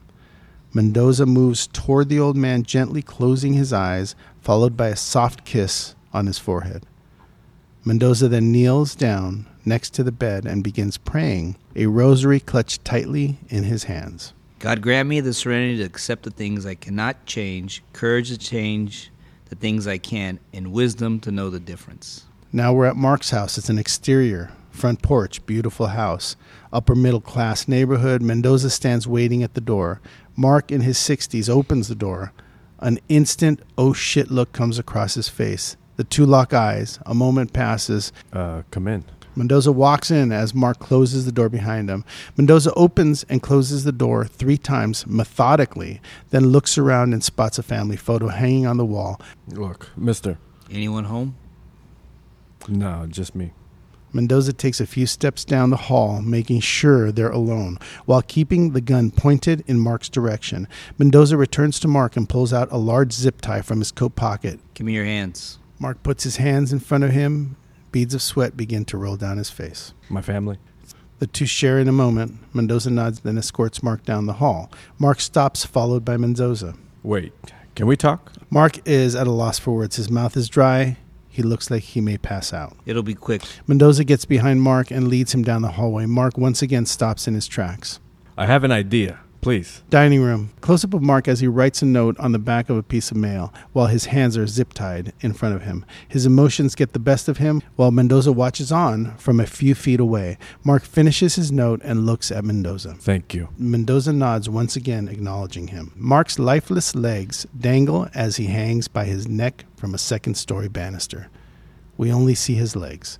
Mendoza 0.74 1.24
moves 1.24 1.66
toward 1.66 2.10
the 2.10 2.20
old 2.20 2.36
man, 2.36 2.62
gently 2.62 3.00
closing 3.00 3.54
his 3.54 3.72
eyes, 3.72 4.14
followed 4.42 4.76
by 4.76 4.88
a 4.88 4.96
soft 4.96 5.46
kiss 5.46 5.94
on 6.12 6.26
his 6.26 6.38
forehead. 6.38 6.84
Mendoza 7.82 8.28
then 8.28 8.52
kneels 8.52 8.94
down 8.94 9.46
next 9.64 9.94
to 9.94 10.02
the 10.02 10.12
bed 10.12 10.44
and 10.44 10.62
begins 10.62 10.98
praying, 10.98 11.56
a 11.74 11.86
rosary 11.86 12.38
clutched 12.38 12.84
tightly 12.84 13.38
in 13.48 13.64
his 13.64 13.84
hands. 13.84 14.34
God 14.58 14.82
grant 14.82 15.08
me 15.08 15.20
the 15.20 15.32
serenity 15.32 15.78
to 15.78 15.84
accept 15.84 16.24
the 16.24 16.30
things 16.30 16.66
I 16.66 16.74
cannot 16.74 17.24
change, 17.24 17.82
courage 17.94 18.28
to 18.28 18.36
change 18.36 19.10
the 19.48 19.56
things 19.56 19.86
I 19.86 19.96
can, 19.96 20.38
and 20.52 20.70
wisdom 20.70 21.18
to 21.20 21.32
know 21.32 21.48
the 21.48 21.58
difference. 21.58 22.26
Now 22.52 22.74
we're 22.74 22.86
at 22.86 22.96
Mark's 22.96 23.30
house. 23.30 23.56
It's 23.56 23.70
an 23.70 23.78
exterior, 23.78 24.50
front 24.70 25.02
porch, 25.02 25.44
beautiful 25.46 25.88
house, 25.88 26.36
upper 26.72 26.94
middle 26.94 27.20
class 27.20 27.68
neighborhood. 27.68 28.22
Mendoza 28.22 28.70
stands 28.70 29.06
waiting 29.06 29.42
at 29.42 29.54
the 29.54 29.60
door. 29.60 30.00
Mark, 30.36 30.70
in 30.70 30.80
his 30.80 30.98
60s, 30.98 31.48
opens 31.48 31.88
the 31.88 31.94
door. 31.94 32.32
An 32.78 32.98
instant, 33.08 33.60
oh 33.76 33.92
shit 33.92 34.30
look 34.30 34.52
comes 34.52 34.78
across 34.78 35.14
his 35.14 35.28
face. 35.28 35.76
The 35.96 36.04
two 36.04 36.24
lock 36.24 36.54
eyes. 36.54 36.98
A 37.04 37.14
moment 37.14 37.52
passes. 37.52 38.12
Uh, 38.32 38.62
come 38.70 38.88
in. 38.88 39.04
Mendoza 39.36 39.70
walks 39.70 40.10
in 40.10 40.32
as 40.32 40.54
Mark 40.54 40.78
closes 40.78 41.24
the 41.24 41.32
door 41.32 41.48
behind 41.48 41.88
him. 41.88 42.04
Mendoza 42.36 42.72
opens 42.74 43.22
and 43.24 43.42
closes 43.42 43.84
the 43.84 43.92
door 43.92 44.24
three 44.24 44.58
times 44.58 45.06
methodically, 45.06 46.00
then 46.30 46.48
looks 46.48 46.76
around 46.76 47.12
and 47.12 47.22
spots 47.22 47.58
a 47.58 47.62
family 47.62 47.96
photo 47.96 48.28
hanging 48.28 48.66
on 48.66 48.76
the 48.76 48.84
wall. 48.84 49.20
Look, 49.48 49.90
mister. 49.96 50.38
Anyone 50.70 51.04
home? 51.04 51.36
No, 52.68 53.06
just 53.08 53.34
me. 53.34 53.52
Mendoza 54.12 54.52
takes 54.52 54.80
a 54.80 54.86
few 54.86 55.06
steps 55.06 55.44
down 55.44 55.70
the 55.70 55.76
hall, 55.76 56.20
making 56.20 56.60
sure 56.60 57.12
they're 57.12 57.30
alone, 57.30 57.78
while 58.06 58.22
keeping 58.22 58.72
the 58.72 58.80
gun 58.80 59.10
pointed 59.10 59.62
in 59.66 59.78
Mark's 59.78 60.08
direction. 60.08 60.66
Mendoza 60.98 61.36
returns 61.36 61.78
to 61.80 61.88
Mark 61.88 62.16
and 62.16 62.28
pulls 62.28 62.52
out 62.52 62.70
a 62.70 62.76
large 62.76 63.12
zip 63.12 63.40
tie 63.40 63.62
from 63.62 63.78
his 63.78 63.92
coat 63.92 64.16
pocket. 64.16 64.60
Give 64.74 64.86
me 64.86 64.94
your 64.94 65.04
hands. 65.04 65.58
Mark 65.78 66.02
puts 66.02 66.24
his 66.24 66.36
hands 66.36 66.72
in 66.72 66.80
front 66.80 67.04
of 67.04 67.10
him. 67.10 67.56
Beads 67.92 68.14
of 68.14 68.22
sweat 68.22 68.56
begin 68.56 68.84
to 68.86 68.96
roll 68.96 69.16
down 69.16 69.38
his 69.38 69.50
face. 69.50 69.94
My 70.08 70.22
family. 70.22 70.58
The 71.18 71.26
two 71.26 71.46
share 71.46 71.78
in 71.78 71.88
a 71.88 71.92
moment. 71.92 72.38
Mendoza 72.54 72.90
nods, 72.90 73.20
then 73.20 73.36
escorts 73.36 73.82
Mark 73.82 74.04
down 74.04 74.26
the 74.26 74.34
hall. 74.34 74.70
Mark 74.98 75.20
stops, 75.20 75.64
followed 75.64 76.04
by 76.04 76.16
Mendoza. 76.16 76.74
Wait, 77.02 77.32
can 77.74 77.86
we 77.86 77.96
talk? 77.96 78.32
Mark 78.50 78.86
is 78.86 79.14
at 79.14 79.26
a 79.26 79.30
loss 79.30 79.58
for 79.58 79.72
words. 79.74 79.96
His 79.96 80.10
mouth 80.10 80.36
is 80.36 80.48
dry. 80.48 80.96
He 81.40 81.46
looks 81.46 81.70
like 81.70 81.82
he 81.84 82.02
may 82.02 82.18
pass 82.18 82.52
out. 82.52 82.76
It'll 82.84 83.02
be 83.02 83.14
quick. 83.14 83.40
Mendoza 83.66 84.04
gets 84.04 84.26
behind 84.26 84.60
Mark 84.60 84.90
and 84.90 85.08
leads 85.08 85.32
him 85.32 85.42
down 85.42 85.62
the 85.62 85.70
hallway. 85.70 86.04
Mark 86.04 86.36
once 86.36 86.60
again 86.60 86.84
stops 86.84 87.26
in 87.26 87.32
his 87.32 87.46
tracks. 87.46 87.98
I 88.36 88.44
have 88.44 88.62
an 88.62 88.70
idea. 88.70 89.20
Please. 89.40 89.82
Dining 89.88 90.20
room. 90.20 90.50
Close 90.60 90.84
up 90.84 90.92
of 90.92 91.00
Mark 91.00 91.26
as 91.26 91.40
he 91.40 91.46
writes 91.46 91.80
a 91.80 91.86
note 91.86 92.18
on 92.20 92.32
the 92.32 92.38
back 92.38 92.68
of 92.68 92.76
a 92.76 92.82
piece 92.82 93.10
of 93.10 93.16
mail 93.16 93.54
while 93.72 93.86
his 93.86 94.06
hands 94.06 94.36
are 94.36 94.46
zip 94.46 94.74
tied 94.74 95.14
in 95.20 95.32
front 95.32 95.54
of 95.54 95.62
him. 95.62 95.86
His 96.06 96.26
emotions 96.26 96.74
get 96.74 96.92
the 96.92 96.98
best 96.98 97.26
of 97.26 97.38
him 97.38 97.62
while 97.76 97.90
Mendoza 97.90 98.32
watches 98.32 98.70
on 98.70 99.16
from 99.16 99.40
a 99.40 99.46
few 99.46 99.74
feet 99.74 99.98
away. 99.98 100.36
Mark 100.62 100.84
finishes 100.84 101.36
his 101.36 101.50
note 101.50 101.80
and 101.82 102.04
looks 102.04 102.30
at 102.30 102.44
Mendoza. 102.44 102.94
Thank 102.94 103.32
you. 103.32 103.48
Mendoza 103.56 104.12
nods 104.12 104.50
once 104.50 104.76
again, 104.76 105.08
acknowledging 105.08 105.68
him. 105.68 105.92
Mark's 105.96 106.38
lifeless 106.38 106.94
legs 106.94 107.46
dangle 107.58 108.08
as 108.14 108.36
he 108.36 108.46
hangs 108.46 108.88
by 108.88 109.06
his 109.06 109.26
neck 109.26 109.64
from 109.74 109.94
a 109.94 109.98
second 109.98 110.34
story 110.34 110.68
banister. 110.68 111.28
We 111.96 112.12
only 112.12 112.34
see 112.34 112.54
his 112.54 112.76
legs. 112.76 113.18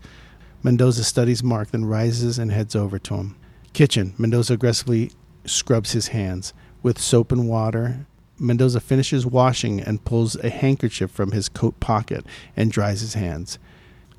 Mendoza 0.62 1.04
studies 1.04 1.42
Mark, 1.42 1.70
then 1.70 1.86
rises 1.86 2.38
and 2.38 2.52
heads 2.52 2.76
over 2.76 2.98
to 2.98 3.14
him. 3.14 3.36
Kitchen. 3.72 4.12
Mendoza 4.18 4.54
aggressively 4.54 5.12
scrubs 5.44 5.92
his 5.92 6.08
hands 6.08 6.52
with 6.82 6.98
soap 6.98 7.32
and 7.32 7.48
water. 7.48 8.06
Mendoza 8.38 8.80
finishes 8.80 9.26
washing 9.26 9.80
and 9.80 10.04
pulls 10.04 10.36
a 10.36 10.50
handkerchief 10.50 11.10
from 11.10 11.32
his 11.32 11.48
coat 11.48 11.78
pocket 11.80 12.24
and 12.56 12.72
dries 12.72 13.00
his 13.00 13.14
hands. 13.14 13.58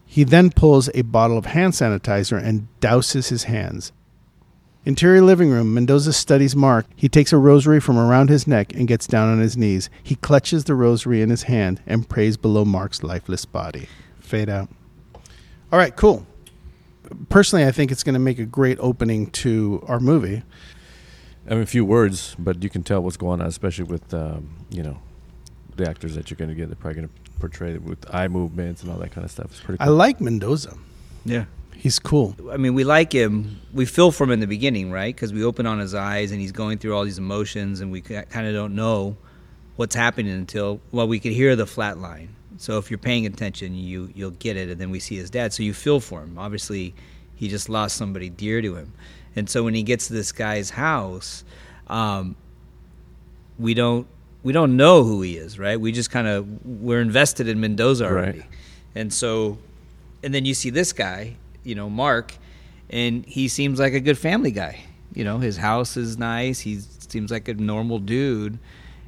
He 0.06 0.24
then 0.24 0.51
pulls 0.51 0.90
a 0.94 1.04
bottle 1.04 1.38
of 1.38 1.46
hand 1.46 1.74
sanitizer 1.74 2.42
and 2.42 2.68
douses 2.82 3.30
his 3.30 3.46
hands. 3.46 3.92
Interior 4.84 5.22
living 5.22 5.51
room. 5.51 5.74
Mendoza 5.74 6.12
studies 6.12 6.56
Mark. 6.56 6.88
He 6.96 7.08
takes 7.08 7.32
a 7.32 7.38
rosary 7.38 7.80
from 7.80 8.00
around 8.00 8.30
his 8.30 8.48
neck 8.48 8.74
and 8.74 8.88
gets 8.88 9.06
down 9.06 9.30
on 9.30 9.40
his 9.40 9.56
knees. 9.56 9.90
He 10.01 10.16
clutches 10.16 10.63
the 10.63 10.74
rosary 10.74 11.22
in 11.22 11.30
his 11.30 11.44
hand 11.44 11.82
and 11.86 12.10
prays 12.10 12.36
below 12.36 12.66
Mark's 12.66 13.04
lifeless 13.04 13.46
body. 13.46 13.88
Fade 14.20 14.50
out. 14.50 14.70
All 15.72 15.78
right, 15.80 15.96
cool. 15.96 16.25
Personally, 17.30 17.66
I 17.66 17.72
think 17.72 17.92
it's 17.92 18.04
going 18.04 18.13
to 18.13 18.20
make 18.20 18.40
a 18.40 18.46
great 18.46 18.78
opening 18.80 19.28
to 19.32 19.84
our 19.88 20.00
movie. 20.00 20.42
I 21.48 21.55
mean, 21.55 21.63
a 21.63 21.65
few 21.65 21.83
words, 21.83 22.36
but 22.38 22.63
you 22.63 22.69
can 22.69 22.83
tell 22.83 23.01
what's 23.01 23.17
going 23.17 23.41
on, 23.41 23.48
especially 23.48 23.86
with 23.86 24.13
um, 24.13 24.50
you 24.69 24.83
know 24.83 25.00
the 25.75 25.89
actors 25.89 26.15
that 26.15 26.29
you're 26.29 26.38
going 26.38 26.50
to 26.50 26.55
get. 26.55 26.67
They're 26.67 26.75
probably 26.75 27.01
going 27.01 27.10
to 27.10 27.31
portray 27.39 27.74
it 27.74 27.83
with 27.83 28.05
eye 28.13 28.27
movements 28.27 28.83
and 28.83 28.91
all 28.91 29.00
that 29.00 29.12
kind 29.12 29.25
of 29.25 29.31
stuff. 29.31 29.48
It's 29.51 29.60
pretty. 29.62 29.79
I 29.79 29.88
like 29.88 30.21
Mendoza. 30.21 30.77
Yeah. 31.25 31.45
He's 31.75 31.98
cool. 31.98 32.36
I 32.51 32.57
mean, 32.57 32.75
we 32.75 32.83
like 32.83 33.12
him. 33.12 33.60
We 33.74 33.86
feel 33.86 34.12
for 34.12 34.25
him 34.25 34.31
in 34.31 34.39
the 34.39 34.45
beginning, 34.45 34.91
right? 34.91 35.15
Because 35.15 35.33
we 35.33 35.43
open 35.43 35.65
on 35.65 35.79
his 35.79 35.95
eyes 35.95 36.31
and 36.31 36.39
he's 36.39 36.51
going 36.51 36.77
through 36.77 36.95
all 36.95 37.03
these 37.03 37.17
emotions, 37.17 37.81
and 37.81 37.91
we 37.91 38.01
kind 38.01 38.48
of 38.48 38.53
don't 38.53 38.75
know 38.75 39.17
what's 39.77 39.95
happening 39.95 40.31
until 40.31 40.79
well, 40.91 41.07
we 41.07 41.19
could 41.19 41.31
hear 41.31 41.55
the 41.55 41.65
flat 41.65 41.98
line. 41.98 42.36
So 42.57 42.77
if 42.77 42.91
you're 42.91 43.00
paying 43.00 43.25
attention, 43.25 43.74
you 43.74 44.12
you'll 44.13 44.29
get 44.29 44.57
it, 44.57 44.69
and 44.69 44.79
then 44.79 44.91
we 44.91 45.00
see 45.00 45.15
his 45.15 45.31
dad. 45.31 45.53
So 45.53 45.63
you 45.63 45.74
feel 45.74 46.00
for 46.00 46.21
him. 46.21 46.38
Obviously, 46.38 46.93
he 47.33 47.48
just 47.48 47.67
lost 47.67 47.98
somebody 47.98 48.29
dear 48.29 48.62
to 48.62 48.75
him, 48.75 48.93
and 49.35 49.50
so 49.50 49.63
when 49.63 49.73
he 49.73 49.83
gets 49.83 50.07
to 50.07 50.13
this 50.13 50.31
guy's 50.31 50.71
house, 50.71 51.43
um, 51.88 52.35
we 53.59 53.73
don't 53.73 54.07
we 54.43 54.53
don't 54.53 54.75
know 54.75 55.03
who 55.03 55.21
he 55.21 55.38
is, 55.38 55.59
right? 55.59 55.79
We 55.79 55.91
just 55.91 56.09
kind 56.11 56.27
of 56.27 56.65
we're 56.65 57.01
invested 57.01 57.47
in 57.47 57.59
Mendoza 57.59 58.05
already, 58.05 58.39
Right. 58.39 58.47
and 58.95 59.13
so 59.13 59.57
and 60.23 60.33
then 60.33 60.45
you 60.45 60.53
see 60.53 60.69
this 60.69 60.93
guy, 60.93 61.35
you 61.63 61.75
know, 61.75 61.89
Mark, 61.89 62.35
and 62.89 63.25
he 63.25 63.47
seems 63.47 63.79
like 63.79 63.93
a 63.93 64.00
good 64.00 64.17
family 64.17 64.51
guy. 64.51 64.81
You 65.13 65.23
know, 65.23 65.39
his 65.39 65.57
house 65.57 65.97
is 65.97 66.17
nice. 66.17 66.59
He 66.61 66.79
seems 66.79 67.31
like 67.31 67.47
a 67.50 67.53
normal 67.53 68.00
dude, 68.00 68.57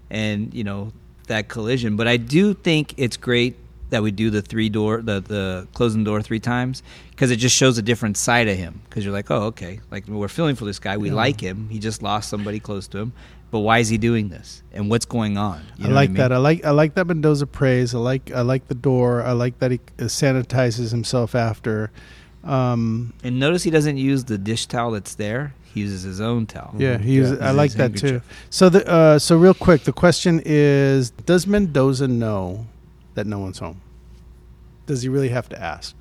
and 0.10 0.54
you 0.54 0.64
know 0.64 0.92
that 1.28 1.48
collision. 1.48 1.96
But 1.96 2.08
I 2.08 2.18
do 2.18 2.54
think 2.54 2.94
it's 2.98 3.16
great 3.18 3.56
that 3.94 4.04
we 4.04 4.12
do 4.12 4.30
the 4.30 4.42
three 4.42 4.70
door, 4.70 5.02
the 5.02 5.22
the 5.22 5.68
closing 5.74 6.04
door 6.04 6.22
three 6.22 6.40
times, 6.40 6.84
because 7.12 7.32
it 7.32 7.38
just 7.38 7.56
shows 7.56 7.78
a 7.78 7.82
different 7.82 8.18
side 8.18 8.48
of 8.50 8.58
him. 8.58 8.82
Because 8.90 9.06
you're 9.06 9.14
like, 9.14 9.30
oh, 9.32 9.44
okay, 9.52 9.80
like 9.92 10.08
we're 10.08 10.28
feeling 10.28 10.56
for 10.56 10.66
this 10.66 10.80
guy. 10.80 10.98
We 10.98 11.10
Yeah. 11.10 11.16
like 11.26 11.40
him. 11.42 11.70
He 11.70 11.80
just 11.80 12.02
lost 12.04 12.30
somebody 12.30 12.60
close 12.60 12.88
to 12.90 12.98
him. 12.98 13.14
But 13.52 13.60
why 13.60 13.78
is 13.80 13.90
he 13.90 14.00
doing 14.00 14.30
this? 14.30 14.64
And 14.74 14.90
what's 14.90 15.06
going 15.06 15.38
on? 15.38 15.62
You 15.78 15.90
I 15.90 15.92
like 15.92 16.10
mean? 16.10 16.18
that. 16.18 16.32
I 16.34 16.38
like 16.38 16.66
I 16.66 16.72
like 16.72 16.96
that 16.96 17.06
Mendoza 17.08 17.46
prays. 17.48 17.94
I 17.96 18.00
like 18.00 18.32
I 18.32 18.42
like 18.42 18.68
the 18.68 18.76
door. 18.90 19.22
I 19.24 19.34
like 19.34 19.60
that 19.60 19.70
he 19.72 19.80
uh, 20.00 20.06
sanitizes 20.10 20.90
himself 20.92 21.36
after. 21.36 21.92
Um, 22.44 23.14
And 23.24 23.40
notice 23.40 23.64
he 23.64 23.72
doesn't 23.72 23.98
use 23.98 24.26
the 24.26 24.38
dish 24.38 24.66
towel 24.66 24.92
that's 24.92 25.16
there. 25.16 25.54
He 25.74 25.82
uses 25.82 26.02
his 26.04 26.20
own 26.20 26.46
towel. 26.46 26.74
yeah, 26.78 26.98
he 26.98 27.14
uses, 27.14 27.38
Yeah. 27.40 27.48
I 27.50 27.52
like 27.52 27.72
that 27.74 27.96
too. 27.96 28.22
So 28.50 28.70
the 28.70 28.82
uh, 28.88 29.18
so 29.20 29.38
real 29.38 29.54
quick, 29.56 29.84
the 29.86 29.94
question 29.94 30.42
is: 30.46 31.12
Does 31.26 31.48
Mendoza 31.48 32.08
know 32.08 32.66
that 33.16 33.28
no 33.28 33.40
one's 33.40 33.60
home? 33.60 33.82
Does 34.86 35.02
he 35.02 35.10
really 35.10 35.30
have 35.30 35.50
to 35.50 35.62
ask? 35.62 35.96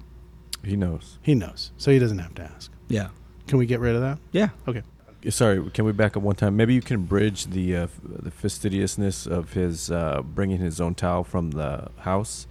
He 0.65 0.77
knows. 0.77 1.19
He 1.23 1.35
knows, 1.35 1.73
so 1.77 1.91
he 1.91 1.99
doesn't 1.99 2.19
have 2.19 2.35
to 2.37 2.43
ask. 2.43 2.71
Yeah. 2.89 3.09
Can 3.47 3.59
we 3.59 3.67
get 3.67 3.81
rid 3.81 3.95
of 3.95 4.01
that? 4.01 4.19
Yeah. 4.31 4.51
Okay. 4.69 4.83
Sorry, 5.29 5.71
can 5.71 5.85
we 5.85 5.93
back 5.93 6.17
up 6.17 6.23
one 6.23 6.35
time? 6.35 6.57
Maybe 6.57 6.75
you 6.75 6.83
can 6.83 7.05
bridge 7.05 7.47
the 7.47 7.77
uh, 7.77 7.87
the 8.03 8.31
fastidiousness 8.31 9.27
of 9.27 9.53
his 9.53 9.91
uh, 9.91 10.23
bringing 10.23 10.59
his 10.59 10.81
own 10.81 10.95
towel 10.95 11.23
from 11.23 11.53
the 11.53 11.91
house 11.99 12.49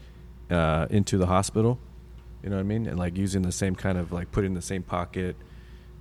uh, 0.49 0.87
into 0.89 1.17
the 1.17 1.25
hospital. 1.25 1.79
You 2.43 2.49
know 2.49 2.55
what 2.55 2.61
I 2.61 2.65
mean? 2.65 2.87
And 2.87 2.97
like 2.97 3.17
using 3.17 3.41
the 3.41 3.51
same 3.51 3.75
kind 3.75 3.97
of 3.97 4.11
like 4.11 4.31
putting 4.31 4.51
in 4.51 4.55
the 4.55 4.61
same 4.61 4.83
pocket. 4.83 5.35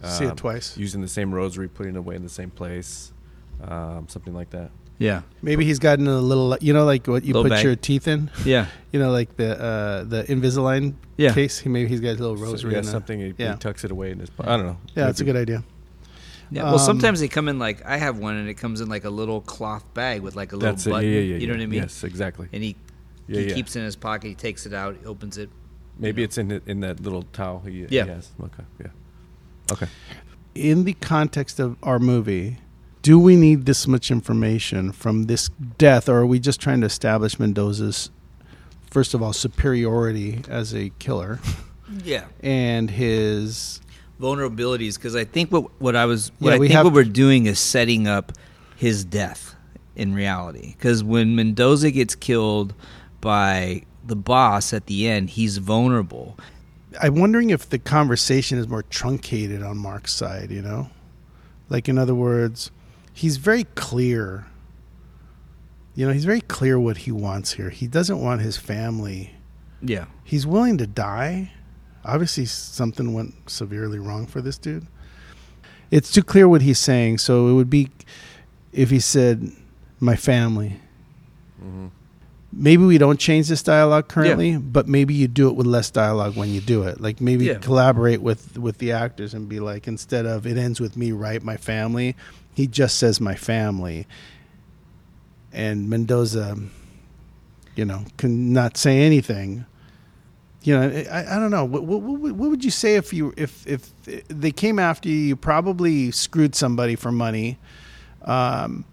See 0.05 0.25
um, 0.25 0.33
it 0.33 0.37
twice. 0.37 0.77
Using 0.77 1.01
the 1.01 1.09
same 1.09 1.35
rosary, 1.35 1.69
putting 1.69 1.97
it 1.97 1.99
away 1.99 2.15
in 2.15 2.23
the 2.23 2.29
same 2.29 2.51
place, 2.51 3.13
um, 3.63 4.09
something 4.09 4.33
like 4.33 4.51
that. 4.51 4.71
Yeah. 5.01 5.23
Maybe 5.43 5.65
he's 5.65 5.79
gotten 5.79 6.07
a 6.07 6.19
little, 6.21 6.57
you 6.61 6.75
know, 6.75 6.85
like 6.85 7.07
what 7.09 7.25
you 7.25 7.33
Little 7.33 7.45
put 7.45 7.57
bag. 7.57 7.65
your 7.65 7.75
teeth 7.75 8.07
in. 8.07 8.31
Yeah. 8.45 8.67
You 8.93 8.99
know, 8.99 9.13
like 9.13 9.37
the 9.37 9.51
uh, 9.57 10.03
the 10.05 10.25
Invisalign 10.25 10.95
Yeah. 11.17 11.33
case. 11.33 11.61
He 11.61 11.69
maybe 11.69 11.89
he's 11.89 12.01
got 12.01 12.11
a 12.19 12.21
little 12.23 12.37
So, 12.37 12.43
rosary. 12.43 12.73
yeah, 12.73 12.79
in 12.79 12.85
there. 12.85 12.93
something. 12.93 13.21
He, 13.21 13.35
yeah. 13.39 13.53
he 13.53 13.59
tucks 13.59 13.85
it 13.85 13.93
away 13.93 14.11
in 14.11 14.19
his. 14.19 14.31
po- 14.31 14.43
I 14.53 14.57
don't 14.57 14.67
know. 14.67 14.79
Yeah, 14.97 15.07
that's 15.07 15.21
a 15.21 15.25
good 15.25 15.37
idea. 15.37 15.63
Yeah. 16.51 16.65
Well, 16.65 16.73
Um, 16.75 16.79
sometimes 16.81 17.21
they 17.21 17.29
come 17.29 17.49
in 17.49 17.59
like 17.61 17.87
I 17.87 17.97
have 17.99 18.19
one, 18.19 18.35
and 18.35 18.49
it 18.49 18.55
comes 18.55 18.81
in 18.81 18.89
like 18.89 19.05
a 19.05 19.11
little 19.11 19.41
cloth 19.43 19.85
bag 19.95 20.23
with 20.23 20.35
like 20.35 20.51
a 20.53 20.57
little 20.57 20.73
That's 20.73 20.87
it. 20.87 20.91
button. 20.91 21.09
Yeah, 21.09 21.21
yeah, 21.21 21.35
yeah. 21.35 21.37
You 21.41 21.47
know 21.47 21.55
what 21.55 21.63
I 21.63 21.67
mean? 21.67 21.83
Yes, 21.83 22.03
exactly. 22.03 22.49
And 22.53 22.63
he 22.65 22.75
Yeah, 23.29 23.41
he 23.43 23.47
yeah. 23.51 23.55
keeps 23.55 23.77
it 23.77 23.79
in 23.79 23.85
his 23.85 23.95
pocket. 23.97 24.27
He 24.27 24.35
takes 24.35 24.67
it 24.67 24.75
out. 24.75 24.97
He 25.01 25.07
opens 25.07 25.39
it. 25.39 25.51
Maybe 25.97 26.23
you 26.23 26.27
know. 26.27 26.29
it's 26.29 26.39
in 26.39 26.51
it- 26.51 26.63
in 26.67 26.81
that 26.81 26.99
little 27.01 27.23
towel 27.33 27.61
he, 27.65 27.87
Yeah. 27.89 28.05
he 28.07 28.11
has. 28.11 28.33
Okay. 28.43 28.65
Yeah. 28.81 28.87
Okay. 29.73 29.87
In 30.57 30.83
the 30.83 30.95
context 30.95 31.61
of 31.61 31.77
our 31.85 32.01
movie, 32.01 32.59
do 33.03 33.19
we 33.19 33.37
need 33.37 33.67
this 33.67 33.87
much 33.87 34.11
information 34.11 34.93
from 34.93 35.25
this 35.25 35.49
death, 35.79 36.09
or 36.09 36.19
are 36.19 36.27
we 36.27 36.39
just 36.39 36.61
trying 36.61 36.81
to 36.81 36.87
establish 36.87 37.39
Mendoza's, 37.39 38.11
first 38.91 39.15
of 39.15 39.23
all, 39.23 39.33
superiority 39.33 40.43
as 40.49 40.75
a 40.75 40.91
killer, 40.99 41.39
Yeah. 42.05 42.27
and 42.43 42.91
his 42.91 43.81
Vulnerabilities, 44.21 44.97
because 44.97 45.17
I 45.17 45.25
think 45.25 45.51
what 45.51 45.71
what 45.81 45.97
I 45.97 46.05
was 46.05 46.31
what 46.41 46.51
Yeah, 46.51 46.57
I 46.57 46.59
think 46.59 46.73
have- 46.73 46.85
what 46.85 46.93
we're 46.95 47.05
doing 47.05 47.47
is 47.47 47.59
setting 47.59 48.07
up 48.07 48.33
his 48.77 49.03
death 49.05 49.55
in 49.97 50.15
reality. 50.15 50.75
Because 50.77 51.03
when 51.03 51.35
Mendoza 51.35 51.91
gets 51.91 52.15
killed 52.15 52.75
by 53.23 53.83
the 54.07 54.17
boss 54.17 54.75
at 54.75 54.87
the 54.87 55.09
end, 55.09 55.31
he's 55.31 55.57
vulnerable. 55.59 56.39
I'm 57.01 57.15
wondering 57.19 57.49
if 57.51 57.69
the 57.71 57.79
conversation 57.79 58.59
is 58.59 58.69
more 58.69 58.83
truncated 58.83 59.63
on 59.63 59.79
Mark's 59.79 60.13
side, 60.13 60.51
you 60.51 60.61
know? 60.63 60.91
Like, 61.71 61.89
in 61.89 61.97
other 61.99 62.15
words, 62.15 62.71
he's 63.13 63.37
very 63.37 63.65
clear. 63.75 64.47
You 65.95 66.07
know, 66.07 66.13
he's 66.13 66.25
very 66.25 66.41
clear 66.41 66.79
what 66.79 66.99
he 66.99 67.13
wants 67.13 67.53
here. 67.53 67.71
He 67.71 67.87
doesn't 67.87 68.21
want 68.21 68.41
his 68.41 68.57
family. 68.57 69.35
Yeah. 69.83 70.07
He's 70.25 70.47
willing 70.47 70.79
to 70.79 70.87
die. 70.87 71.53
Obviously, 72.05 72.47
something 72.47 73.13
went 73.13 73.51
severely 73.51 73.99
wrong 73.99 74.27
for 74.27 74.41
this 74.41 74.57
dude. 74.57 74.87
It's 75.91 76.11
too 76.11 76.23
clear 76.23 76.49
what 76.49 76.63
he's 76.63 76.79
saying. 76.79 77.19
So 77.19 77.49
it 77.49 77.55
would 77.55 77.69
be 77.71 77.91
if 78.73 78.91
he 78.91 79.01
said, 79.01 79.51
my 79.99 80.17
family. 80.17 80.81
Mm-hmm. 81.63 81.89
maybe 82.53 82.83
we 82.85 82.97
don't 82.97 83.21
change 83.21 83.49
this 83.49 83.63
dialogue 83.63 84.09
currently, 84.09 84.57
but 84.57 84.89
maybe 84.89 85.13
you 85.13 85.29
do 85.29 85.49
it 85.49 85.57
with 85.57 85.67
less 85.67 85.91
dialogue 85.91 86.37
when 86.37 86.49
you 86.49 86.61
do 86.63 86.85
it. 86.85 86.99
Like 87.01 87.21
maybe 87.21 87.45
Yeah. 87.45 87.59
collaborate 87.59 88.23
with 88.23 88.57
with 88.57 88.79
the 88.79 88.93
actors 88.93 89.35
and 89.35 89.47
be 89.49 89.61
like, 89.61 89.87
instead 89.87 90.25
of 90.25 90.47
it 90.47 90.57
ends 90.57 90.81
with 90.81 90.97
me, 90.97 91.13
right, 91.13 91.43
my 91.43 91.59
family, 91.59 92.17
he 92.61 92.67
just 92.67 92.99
says 92.99 93.21
my 93.21 93.35
family, 93.35 94.07
and 95.53 95.89
Mendoza, 95.89 96.59
you 97.75 97.87
know, 97.87 98.05
can 98.19 98.53
not 98.53 98.77
say 98.77 99.01
anything. 99.01 99.65
You 100.63 100.79
know, 100.79 101.05
I, 101.11 101.37
I 101.37 101.39
don't 101.39 101.51
know. 101.51 101.65
What, 101.65 101.85
what, 101.85 102.03
what, 102.03 102.35
would 102.35 102.63
you 102.63 102.71
say 102.71 102.97
if 102.97 103.15
you 103.15 103.33
if 103.39 103.67
if 103.67 103.91
they 104.29 104.51
came 104.51 104.79
after 104.79 105.09
you? 105.09 105.17
You 105.17 105.37
probably 105.37 106.11
screwed 106.11 106.55
somebody 106.55 106.97
for 106.97 107.11
money. 107.11 107.59
Um, 108.23 108.85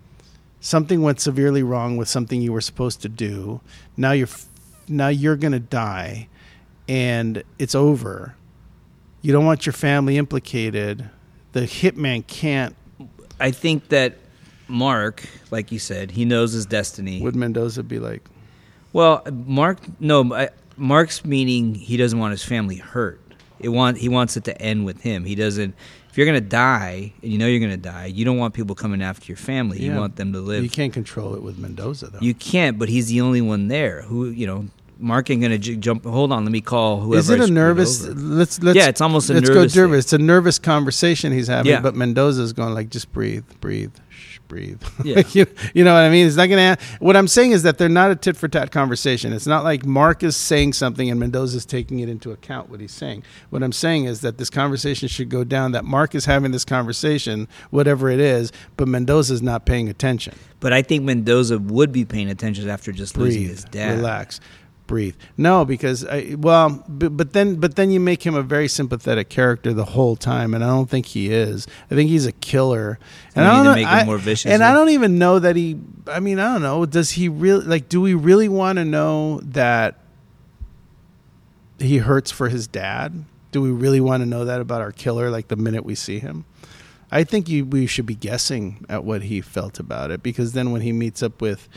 something 0.61 1.01
went 1.01 1.19
severely 1.19 1.61
wrong 1.61 1.97
with 1.97 2.07
something 2.07 2.41
you 2.41 2.53
were 2.53 2.61
supposed 2.61 3.01
to 3.01 3.09
do. 3.09 3.59
Now 3.97 4.13
you're 4.13 4.29
now 4.87 5.09
you're 5.09 5.35
to 5.35 5.59
die 5.59 6.29
and 6.87 7.43
it's 7.59 7.75
over. 7.75 8.35
You 9.21 9.33
don't 9.33 9.45
want 9.45 9.65
your 9.65 9.73
family 9.73 10.17
implicated. 10.17 11.09
The 11.51 11.61
hitman 11.61 12.25
can't 12.27 12.77
I 13.39 13.51
think 13.51 13.89
that 13.89 14.17
Mark, 14.67 15.23
like 15.51 15.71
you 15.71 15.79
said, 15.79 16.11
he 16.11 16.25
knows 16.25 16.53
his 16.53 16.65
destiny. 16.65 17.21
would 17.21 17.35
Mendoza 17.35 17.83
be 17.83 17.99
like 17.99 18.23
Well, 18.93 19.23
Mark, 19.31 19.79
no, 19.99 20.33
I, 20.33 20.49
Mark's 20.75 21.23
meaning 21.25 21.75
he 21.75 21.97
doesn't 21.97 22.17
want 22.19 22.31
his 22.31 22.43
family 22.43 22.77
hurt. 22.77 23.21
It 23.59 23.69
want 23.69 23.97
he 23.97 24.09
wants 24.09 24.37
it 24.37 24.43
to 24.45 24.61
end 24.61 24.85
with 24.85 25.01
him. 25.01 25.23
He 25.25 25.35
doesn't. 25.35 25.73
If 26.09 26.17
you're 26.17 26.27
gonna 26.27 26.41
die 26.41 27.13
and 27.21 27.31
you 27.31 27.37
know 27.37 27.47
you're 27.47 27.59
gonna 27.59 27.77
die, 27.77 28.05
you 28.07 28.25
don't 28.25 28.37
want 28.37 28.53
people 28.53 28.75
coming 28.75 29.01
after 29.01 29.25
your 29.27 29.37
family. 29.37 29.79
You 29.81 29.93
want 29.95 30.15
them 30.15 30.33
to 30.33 30.39
live. 30.39 30.63
you 30.63 30.69
can't 30.69 30.93
control 30.93 31.35
it 31.35 31.41
with 31.43 31.57
Mendoza 31.57 32.07
though. 32.07 32.19
You 32.21 32.33
can't, 32.33 32.77
but 32.79 32.89
he's 32.89 33.07
the 33.07 33.21
only 33.21 33.41
one 33.41 33.67
there. 33.67 34.01
Who 34.03 34.25
you 34.29 34.45
know, 34.47 34.65
Mark 34.99 35.29
ain't 35.29 35.41
gonna 35.41 35.57
j- 35.57 35.75
jump. 35.75 36.05
Hold 36.05 36.31
on, 36.31 36.43
let 36.43 36.51
me 36.51 36.61
call 36.61 36.99
whoever. 37.01 37.19
Is 37.19 37.29
it 37.29 37.39
a 37.39 37.47
nervous? 37.51 38.05
Let's 38.07 38.61
let's 38.61 38.75
Yeah, 38.77 38.87
it's 38.87 39.01
almost 39.01 39.29
a 39.29 39.33
nervous 39.33 39.49
let's 39.49 39.55
nervous 39.57 39.75
go 39.75 39.81
nervous. 39.81 40.05
It's 40.05 40.13
a 40.13 40.17
nervous 40.17 40.59
conversation 40.59 41.31
he's 41.31 41.47
having, 41.47 41.71
Yeah. 41.71 41.81
but 41.81 41.95
Mendoza's 41.95 42.53
going 42.53 42.73
like, 42.73 42.89
just 42.89 43.11
breathe, 43.13 43.43
breathe, 43.61 43.91
shh, 44.09 44.39
breathe. 44.47 44.81
Yeah. 45.03 45.23
you, 45.31 45.45
you 45.73 45.83
know 45.83 45.93
what 45.93 46.01
I 46.01 46.09
mean? 46.09 46.25
It's 46.27 46.35
not 46.35 46.47
to. 46.47 46.77
What 46.99 47.15
I'm 47.15 47.27
saying 47.27 47.51
is 47.51 47.63
that 47.63 47.77
they're 47.77 47.89
not 47.89 48.11
a 48.11 48.15
tit 48.15 48.35
for 48.37 48.47
tat 48.47 48.71
conversation. 48.71 49.33
It's 49.33 49.47
not 49.47 49.63
like 49.63 49.85
Mark 49.85 50.23
is 50.23 50.35
saying 50.35 50.73
something 50.73 51.09
and 51.09 51.19
Mendoza's 51.19 51.65
taking 51.65 51.99
it 51.99 52.09
into 52.09 52.31
account 52.31 52.69
what 52.69 52.79
he's 52.79 52.91
saying. 52.91 53.23
What 53.49 53.63
I'm 53.63 53.71
saying 53.71 54.05
is 54.05 54.21
that 54.21 54.37
this 54.37 54.49
conversation 54.49 55.07
should 55.07 55.29
go 55.29 55.43
down. 55.43 55.73
That 55.73 55.85
Mark 55.85 56.15
is 56.15 56.25
having 56.25 56.51
this 56.51 56.65
conversation, 56.65 57.47
whatever 57.69 58.09
it 58.09 58.19
is, 58.19 58.51
but 58.77 58.87
Mendoza's 58.87 59.41
not 59.41 59.65
paying 59.65 59.89
attention. 59.89 60.33
But 60.59 60.73
I 60.73 60.81
think 60.81 61.03
Mendoza 61.03 61.59
would 61.59 61.91
be 61.91 62.03
paying 62.03 62.29
attention 62.29 62.67
after 62.67 62.91
just 62.91 63.15
losing 63.15 63.43
his 63.43 63.63
dad. 63.65 63.97
relax, 63.97 64.39
breathe. 64.87 65.15
No, 65.37 65.65
because 65.65 66.05
I 66.05 66.35
well, 66.37 66.83
but, 66.87 67.15
but 67.15 67.33
then 67.33 67.55
but 67.57 67.75
then 67.75 67.91
you 67.91 67.99
make 67.99 68.25
him 68.25 68.33
a 68.35 68.41
very 68.41 68.67
sympathetic 68.67 69.29
character 69.29 69.73
the 69.73 69.85
whole 69.85 70.15
time, 70.15 70.53
and 70.53 70.63
I 70.63 70.67
don't 70.67 70.89
think 70.89 71.07
he 71.07 71.31
is. 71.31 71.67
I 71.91 71.95
think 71.95 72.09
he's 72.09 72.25
a 72.25 72.31
killer, 72.31 72.97
and 73.35 73.45
I 73.45 73.51
need 73.51 73.55
don't 73.57 73.63
to 73.65 73.69
know, 73.69 73.75
make 73.75 73.87
him 73.87 73.93
I- 73.99 74.05
more 74.05 74.17
vicious 74.17 74.51
And 74.51 74.63
I 74.63 74.73
don't 74.73 74.89
even 74.89 75.19
know 75.19 75.39
that 75.39 75.55
he. 75.55 75.79
I 76.07 76.19
mean, 76.19 76.39
I 76.39 76.53
don't 76.53 76.61
know. 76.61 76.85
Does 76.85 77.11
he 77.11 77.29
really 77.29 77.65
like? 77.65 77.89
Do 77.89 78.01
we 78.01 78.13
really 78.13 78.49
want 78.49 78.77
to 78.77 78.85
know 78.85 79.41
that 79.43 79.99
he 81.79 81.97
hurts 81.97 82.31
for 82.31 82.49
his 82.49 82.67
dad? 82.67 83.25
Do 83.51 83.61
we 83.61 83.71
really 83.71 84.01
want 84.01 84.21
to 84.21 84.25
know 84.25 84.45
that 84.45 84.61
about 84.61 84.81
our 84.81 84.91
killer? 84.91 85.29
Like 85.29 85.47
the 85.47 85.55
minute 85.55 85.85
we 85.85 85.95
see 85.95 86.19
him. 86.19 86.45
I 87.09 87.23
think 87.23 87.47
you, 87.47 87.63
we 87.63 87.87
should 87.87 88.05
be 88.05 88.15
guessing 88.15 88.85
at 88.89 89.05
what 89.05 89.23
he 89.23 89.39
felt 89.39 89.79
about 89.79 90.11
it 90.11 90.21
because 90.21 90.51
then 90.51 90.71
when 90.71 90.81
he 90.81 90.91
meets 90.91 91.23
up 91.23 91.39
with 91.39 91.69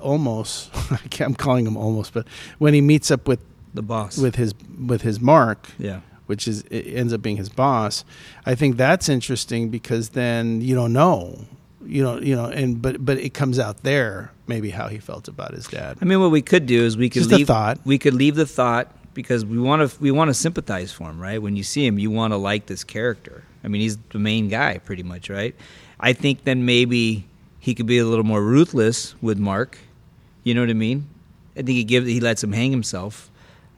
almost, 0.00 0.70
I'm 1.20 1.34
calling 1.34 1.66
him 1.66 1.76
almost, 1.76 2.12
but 2.14 2.26
when 2.58 2.74
he 2.74 2.80
meets 2.80 3.10
up 3.10 3.26
with 3.28 3.40
The 3.74 3.82
boss. 3.82 4.18
with 4.18 4.36
his 4.36 4.54
with 4.86 5.02
his 5.02 5.20
mark, 5.20 5.68
yeah. 5.78 6.00
which 6.26 6.48
is 6.48 6.62
it 6.70 6.86
ends 6.94 7.12
up 7.12 7.22
being 7.22 7.36
his 7.36 7.48
boss. 7.48 8.04
I 8.44 8.54
think 8.54 8.76
that's 8.76 9.08
interesting 9.08 9.68
because 9.70 10.10
then 10.10 10.60
you 10.60 10.74
don't 10.74 10.92
know, 10.92 11.44
you 11.84 12.02
know, 12.02 12.18
you 12.20 12.34
know, 12.36 12.46
and 12.46 12.80
but 12.80 13.04
but 13.04 13.18
it 13.18 13.34
comes 13.34 13.58
out 13.58 13.82
there 13.82 14.30
maybe 14.46 14.70
how 14.70 14.88
he 14.88 14.98
felt 14.98 15.28
about 15.28 15.52
his 15.52 15.66
dad. 15.66 15.98
I 16.00 16.04
mean, 16.04 16.20
what 16.20 16.30
we 16.30 16.40
could 16.42 16.66
do 16.66 16.84
is 16.84 16.96
we 16.96 17.08
could 17.10 17.22
Just 17.22 17.32
leave 17.32 17.46
thought. 17.48 17.78
We 17.84 17.98
could 17.98 18.14
leave 18.14 18.34
the 18.36 18.46
thought 18.46 18.92
because 19.14 19.44
we 19.44 19.58
want 19.58 19.90
to 19.90 20.00
we 20.00 20.10
want 20.10 20.28
to 20.28 20.34
sympathize 20.34 20.92
for 20.92 21.10
him, 21.10 21.20
right? 21.20 21.40
When 21.42 21.56
you 21.56 21.62
see 21.64 21.84
him, 21.86 21.98
you 21.98 22.10
want 22.10 22.32
to 22.32 22.36
like 22.36 22.66
this 22.66 22.84
character. 22.84 23.42
I 23.64 23.68
mean, 23.68 23.80
he's 23.82 23.96
the 24.10 24.18
main 24.20 24.48
guy, 24.48 24.78
pretty 24.78 25.02
much, 25.02 25.28
right? 25.28 25.54
I 25.98 26.12
think 26.12 26.44
then 26.44 26.64
maybe 26.64 27.24
he 27.66 27.74
could 27.74 27.86
be 27.86 27.98
a 27.98 28.04
little 28.04 28.24
more 28.24 28.40
ruthless 28.40 29.16
with 29.20 29.38
Mark. 29.40 29.76
You 30.44 30.54
know 30.54 30.60
what 30.60 30.70
I 30.70 30.74
mean? 30.74 31.08
I 31.54 31.62
think 31.62 31.70
he 31.70 31.82
gives 31.82 32.06
he 32.06 32.20
lets 32.20 32.44
him 32.44 32.52
hang 32.52 32.70
himself. 32.70 33.28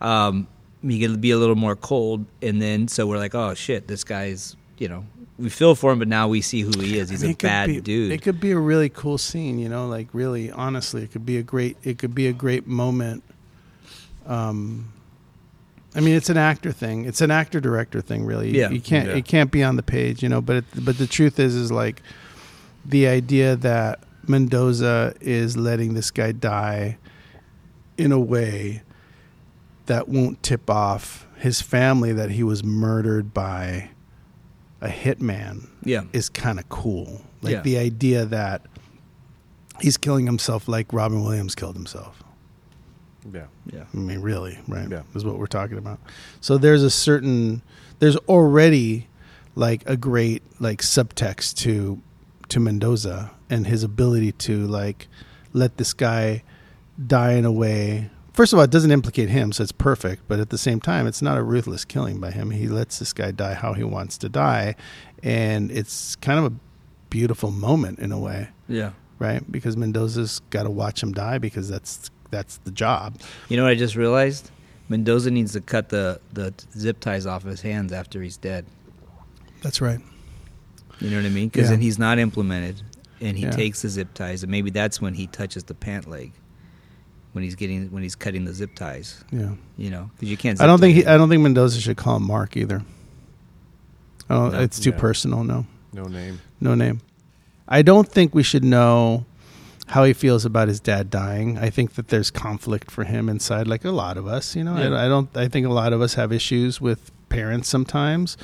Um, 0.02 0.46
he 0.82 1.00
could 1.00 1.22
be 1.22 1.30
a 1.30 1.38
little 1.38 1.54
more 1.56 1.74
cold, 1.74 2.26
and 2.42 2.60
then 2.60 2.88
so 2.88 3.06
we're 3.06 3.16
like, 3.16 3.34
oh 3.34 3.54
shit, 3.54 3.88
this 3.88 4.04
guy's 4.04 4.56
you 4.76 4.88
know 4.90 5.06
we 5.38 5.48
feel 5.48 5.74
for 5.74 5.90
him, 5.90 5.98
but 6.00 6.06
now 6.08 6.28
we 6.28 6.42
see 6.42 6.60
who 6.60 6.78
he 6.80 6.98
is. 6.98 7.08
He's 7.08 7.22
I 7.24 7.28
mean, 7.28 7.34
a 7.40 7.42
bad 7.42 7.66
be- 7.68 7.80
dude. 7.80 8.12
It 8.12 8.20
could 8.20 8.40
be 8.40 8.50
a 8.50 8.58
really 8.58 8.90
cool 8.90 9.16
scene, 9.16 9.58
you 9.58 9.70
know, 9.70 9.86
like 9.88 10.08
really 10.12 10.50
honestly, 10.50 11.02
it 11.02 11.10
could 11.12 11.24
be 11.24 11.38
a 11.38 11.42
great 11.42 11.78
it 11.82 11.96
could 11.96 12.14
be 12.14 12.26
a 12.26 12.32
great 12.34 12.66
moment. 12.66 13.22
Um 14.26 14.92
I 15.94 16.00
mean, 16.00 16.14
it's 16.14 16.28
an 16.28 16.36
actor 16.36 16.72
thing. 16.72 17.06
It's 17.06 17.22
an 17.22 17.30
actor 17.30 17.58
director 17.60 18.02
thing, 18.02 18.26
really. 18.26 18.50
Yeah. 18.50 18.68
you 18.68 18.82
can't 18.82 19.08
Yeah. 19.08 19.16
it 19.16 19.24
can't 19.24 19.50
be 19.50 19.62
on 19.64 19.76
the 19.76 19.82
page, 19.82 20.22
you 20.22 20.28
know. 20.28 20.42
But 20.42 20.56
it, 20.56 20.64
but 20.84 20.98
the 20.98 21.06
truth 21.06 21.40
is, 21.40 21.54
is 21.54 21.72
like 21.72 22.02
the 22.88 23.06
idea 23.06 23.54
that 23.54 24.00
Mendoza 24.26 25.14
is 25.20 25.56
letting 25.56 25.94
this 25.94 26.10
guy 26.10 26.32
die 26.32 26.98
in 27.96 28.12
a 28.12 28.18
way 28.18 28.82
that 29.86 30.08
won't 30.08 30.42
tip 30.42 30.68
off 30.68 31.26
his 31.36 31.60
family 31.62 32.12
that 32.12 32.30
he 32.30 32.42
was 32.42 32.64
murdered 32.64 33.32
by 33.32 33.90
a 34.80 34.88
hitman 34.88 35.68
yeah, 35.84 36.02
is 36.12 36.28
kind 36.28 36.58
of 36.58 36.68
cool. 36.68 37.22
Like 37.42 37.52
Yeah. 37.52 37.60
the 37.62 37.78
idea 37.78 38.24
that 38.26 38.62
he's 39.80 39.96
killing 39.96 40.26
himself 40.26 40.68
like 40.68 40.92
Robin 40.92 41.22
Williams 41.22 41.54
killed 41.54 41.76
himself. 41.76 42.22
Yeah. 43.32 43.46
yeah, 43.70 43.84
I 43.92 43.96
mean, 43.96 44.20
really, 44.20 44.58
right? 44.66 44.88
Yeah. 44.90 45.02
Is 45.14 45.24
what 45.24 45.38
we're 45.38 45.46
talking 45.46 45.76
about. 45.78 45.98
So 46.40 46.56
there's 46.56 46.82
a 46.82 46.90
certain, 46.90 47.62
there's 47.98 48.16
already 48.16 49.06
like 49.54 49.82
a 49.88 49.96
great 49.96 50.42
like 50.60 50.80
subtext 50.80 51.56
to 51.58 52.00
to 52.48 52.60
Mendoza 52.60 53.30
and 53.50 53.66
his 53.66 53.82
ability 53.82 54.32
to 54.32 54.66
like 54.66 55.08
let 55.52 55.76
this 55.76 55.92
guy 55.92 56.42
die 57.04 57.32
in 57.32 57.44
a 57.44 57.52
way. 57.52 58.10
First 58.32 58.52
of 58.52 58.58
all, 58.58 58.64
it 58.64 58.70
doesn't 58.70 58.92
implicate 58.92 59.28
him, 59.28 59.52
so 59.52 59.62
it's 59.62 59.72
perfect. 59.72 60.22
But 60.28 60.38
at 60.38 60.50
the 60.50 60.58
same 60.58 60.80
time, 60.80 61.06
it's 61.06 61.22
not 61.22 61.38
a 61.38 61.42
ruthless 61.42 61.84
killing 61.84 62.20
by 62.20 62.30
him. 62.30 62.50
He 62.50 62.68
lets 62.68 62.98
this 62.98 63.12
guy 63.12 63.32
die 63.32 63.54
how 63.54 63.72
he 63.72 63.82
wants 63.82 64.16
to 64.18 64.28
die, 64.28 64.76
and 65.22 65.70
it's 65.72 66.14
kind 66.16 66.38
of 66.38 66.44
a 66.52 66.54
beautiful 67.10 67.50
moment 67.50 67.98
in 67.98 68.12
a 68.12 68.18
way, 68.18 68.48
yeah. 68.68 68.92
right? 69.18 69.50
Because 69.50 69.76
Mendoza's 69.76 70.40
got 70.50 70.64
to 70.64 70.70
watch 70.70 71.02
him 71.02 71.12
die 71.12 71.38
because 71.38 71.68
that's 71.68 72.10
that's 72.30 72.58
the 72.58 72.70
job. 72.70 73.20
You 73.48 73.56
know 73.56 73.64
what 73.64 73.70
I 73.70 73.74
just 73.74 73.96
realized? 73.96 74.50
Mendoza 74.88 75.30
needs 75.30 75.52
to 75.52 75.60
cut 75.60 75.88
the, 75.88 76.20
the 76.32 76.54
zip 76.72 77.00
ties 77.00 77.26
off 77.26 77.42
his 77.42 77.60
hands 77.60 77.92
after 77.92 78.22
he's 78.22 78.36
dead. 78.36 78.64
That's 79.62 79.80
right. 79.80 80.00
You 81.00 81.10
know 81.10 81.16
what 81.16 81.26
I 81.26 81.28
mean? 81.30 81.48
Because 81.48 81.64
Yeah. 81.66 81.70
then 81.76 81.80
he's 81.80 81.98
not 81.98 82.18
implemented, 82.18 82.82
and 83.20 83.36
he 83.36 83.44
Yeah. 83.44 83.50
takes 83.50 83.82
the 83.82 83.88
zip 83.88 84.14
ties, 84.14 84.42
and 84.42 84.50
maybe 84.50 84.70
that's 84.70 85.00
when 85.00 85.14
he 85.14 85.26
touches 85.26 85.64
the 85.64 85.74
pant 85.74 86.08
leg, 86.10 86.32
when 87.32 87.44
he's 87.44 87.54
getting 87.54 87.90
when 87.90 88.02
he's 88.02 88.14
cutting 88.16 88.44
the 88.44 88.52
zip 88.52 88.74
ties. 88.74 89.22
Yeah. 89.30 89.52
You 89.76 89.90
know, 89.90 90.10
because 90.14 90.28
you 90.30 90.36
can't. 90.36 90.60
I 90.60 90.66
don't 90.66 90.80
think 90.80 90.96
he, 90.96 91.06
I 91.06 91.16
don't 91.16 91.28
think 91.28 91.42
Mendoza 91.42 91.80
should 91.80 91.96
call 91.96 92.16
him 92.16 92.26
Mark 92.26 92.56
either. 92.56 92.82
Oh, 94.30 94.48
No. 94.48 94.60
it's 94.60 94.78
too 94.78 94.90
Yeah. 94.90 94.98
personal. 94.98 95.44
No, 95.44 95.66
No 95.92 96.04
name. 96.04 96.40
no 96.60 96.74
name. 96.74 97.00
I 97.66 97.82
don't 97.82 98.08
think 98.08 98.34
we 98.34 98.42
should 98.42 98.64
know 98.64 99.24
how 99.86 100.04
he 100.04 100.12
feels 100.12 100.44
about 100.44 100.68
his 100.68 100.80
dad 100.80 101.08
dying. 101.10 101.56
I 101.58 101.70
think 101.70 101.94
that 101.94 102.08
there's 102.08 102.30
conflict 102.30 102.90
for 102.90 103.04
him 103.04 103.28
inside, 103.28 103.66
like 103.66 103.84
a 103.84 103.90
lot 103.90 104.16
of 104.18 104.26
us. 104.26 104.54
You 104.54 104.64
know, 104.64 104.76
Yeah. 104.76 104.90
I, 104.90 105.06
I 105.06 105.08
don't. 105.08 105.34
I 105.36 105.48
think 105.48 105.64
a 105.66 105.70
lot 105.70 105.92
of 105.92 106.00
us 106.02 106.14
have 106.14 106.32
issues 106.32 106.80
with 106.80 107.10
parents 107.28 107.68
sometimes, 107.68 108.36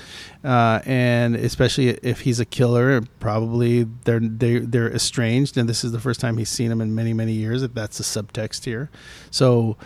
uh, 0.44 0.80
and 0.84 1.34
especially 1.36 1.88
if 2.02 2.20
he's 2.20 2.40
a 2.40 2.44
killer, 2.44 3.00
probably 3.20 3.84
they're 4.04 4.20
they 4.20 4.58
they're 4.58 4.92
estranged, 4.92 5.56
and 5.56 5.68
this 5.68 5.84
is 5.84 5.92
the 5.92 6.00
first 6.00 6.20
time 6.20 6.36
he's 6.38 6.50
seen 6.50 6.70
him 6.70 6.80
in 6.80 6.94
many 6.94 7.12
many 7.12 7.32
years. 7.32 7.62
If 7.62 7.74
that's 7.74 7.98
the 7.98 8.04
subtext 8.04 8.64
here, 8.64 8.90
so 9.30 9.76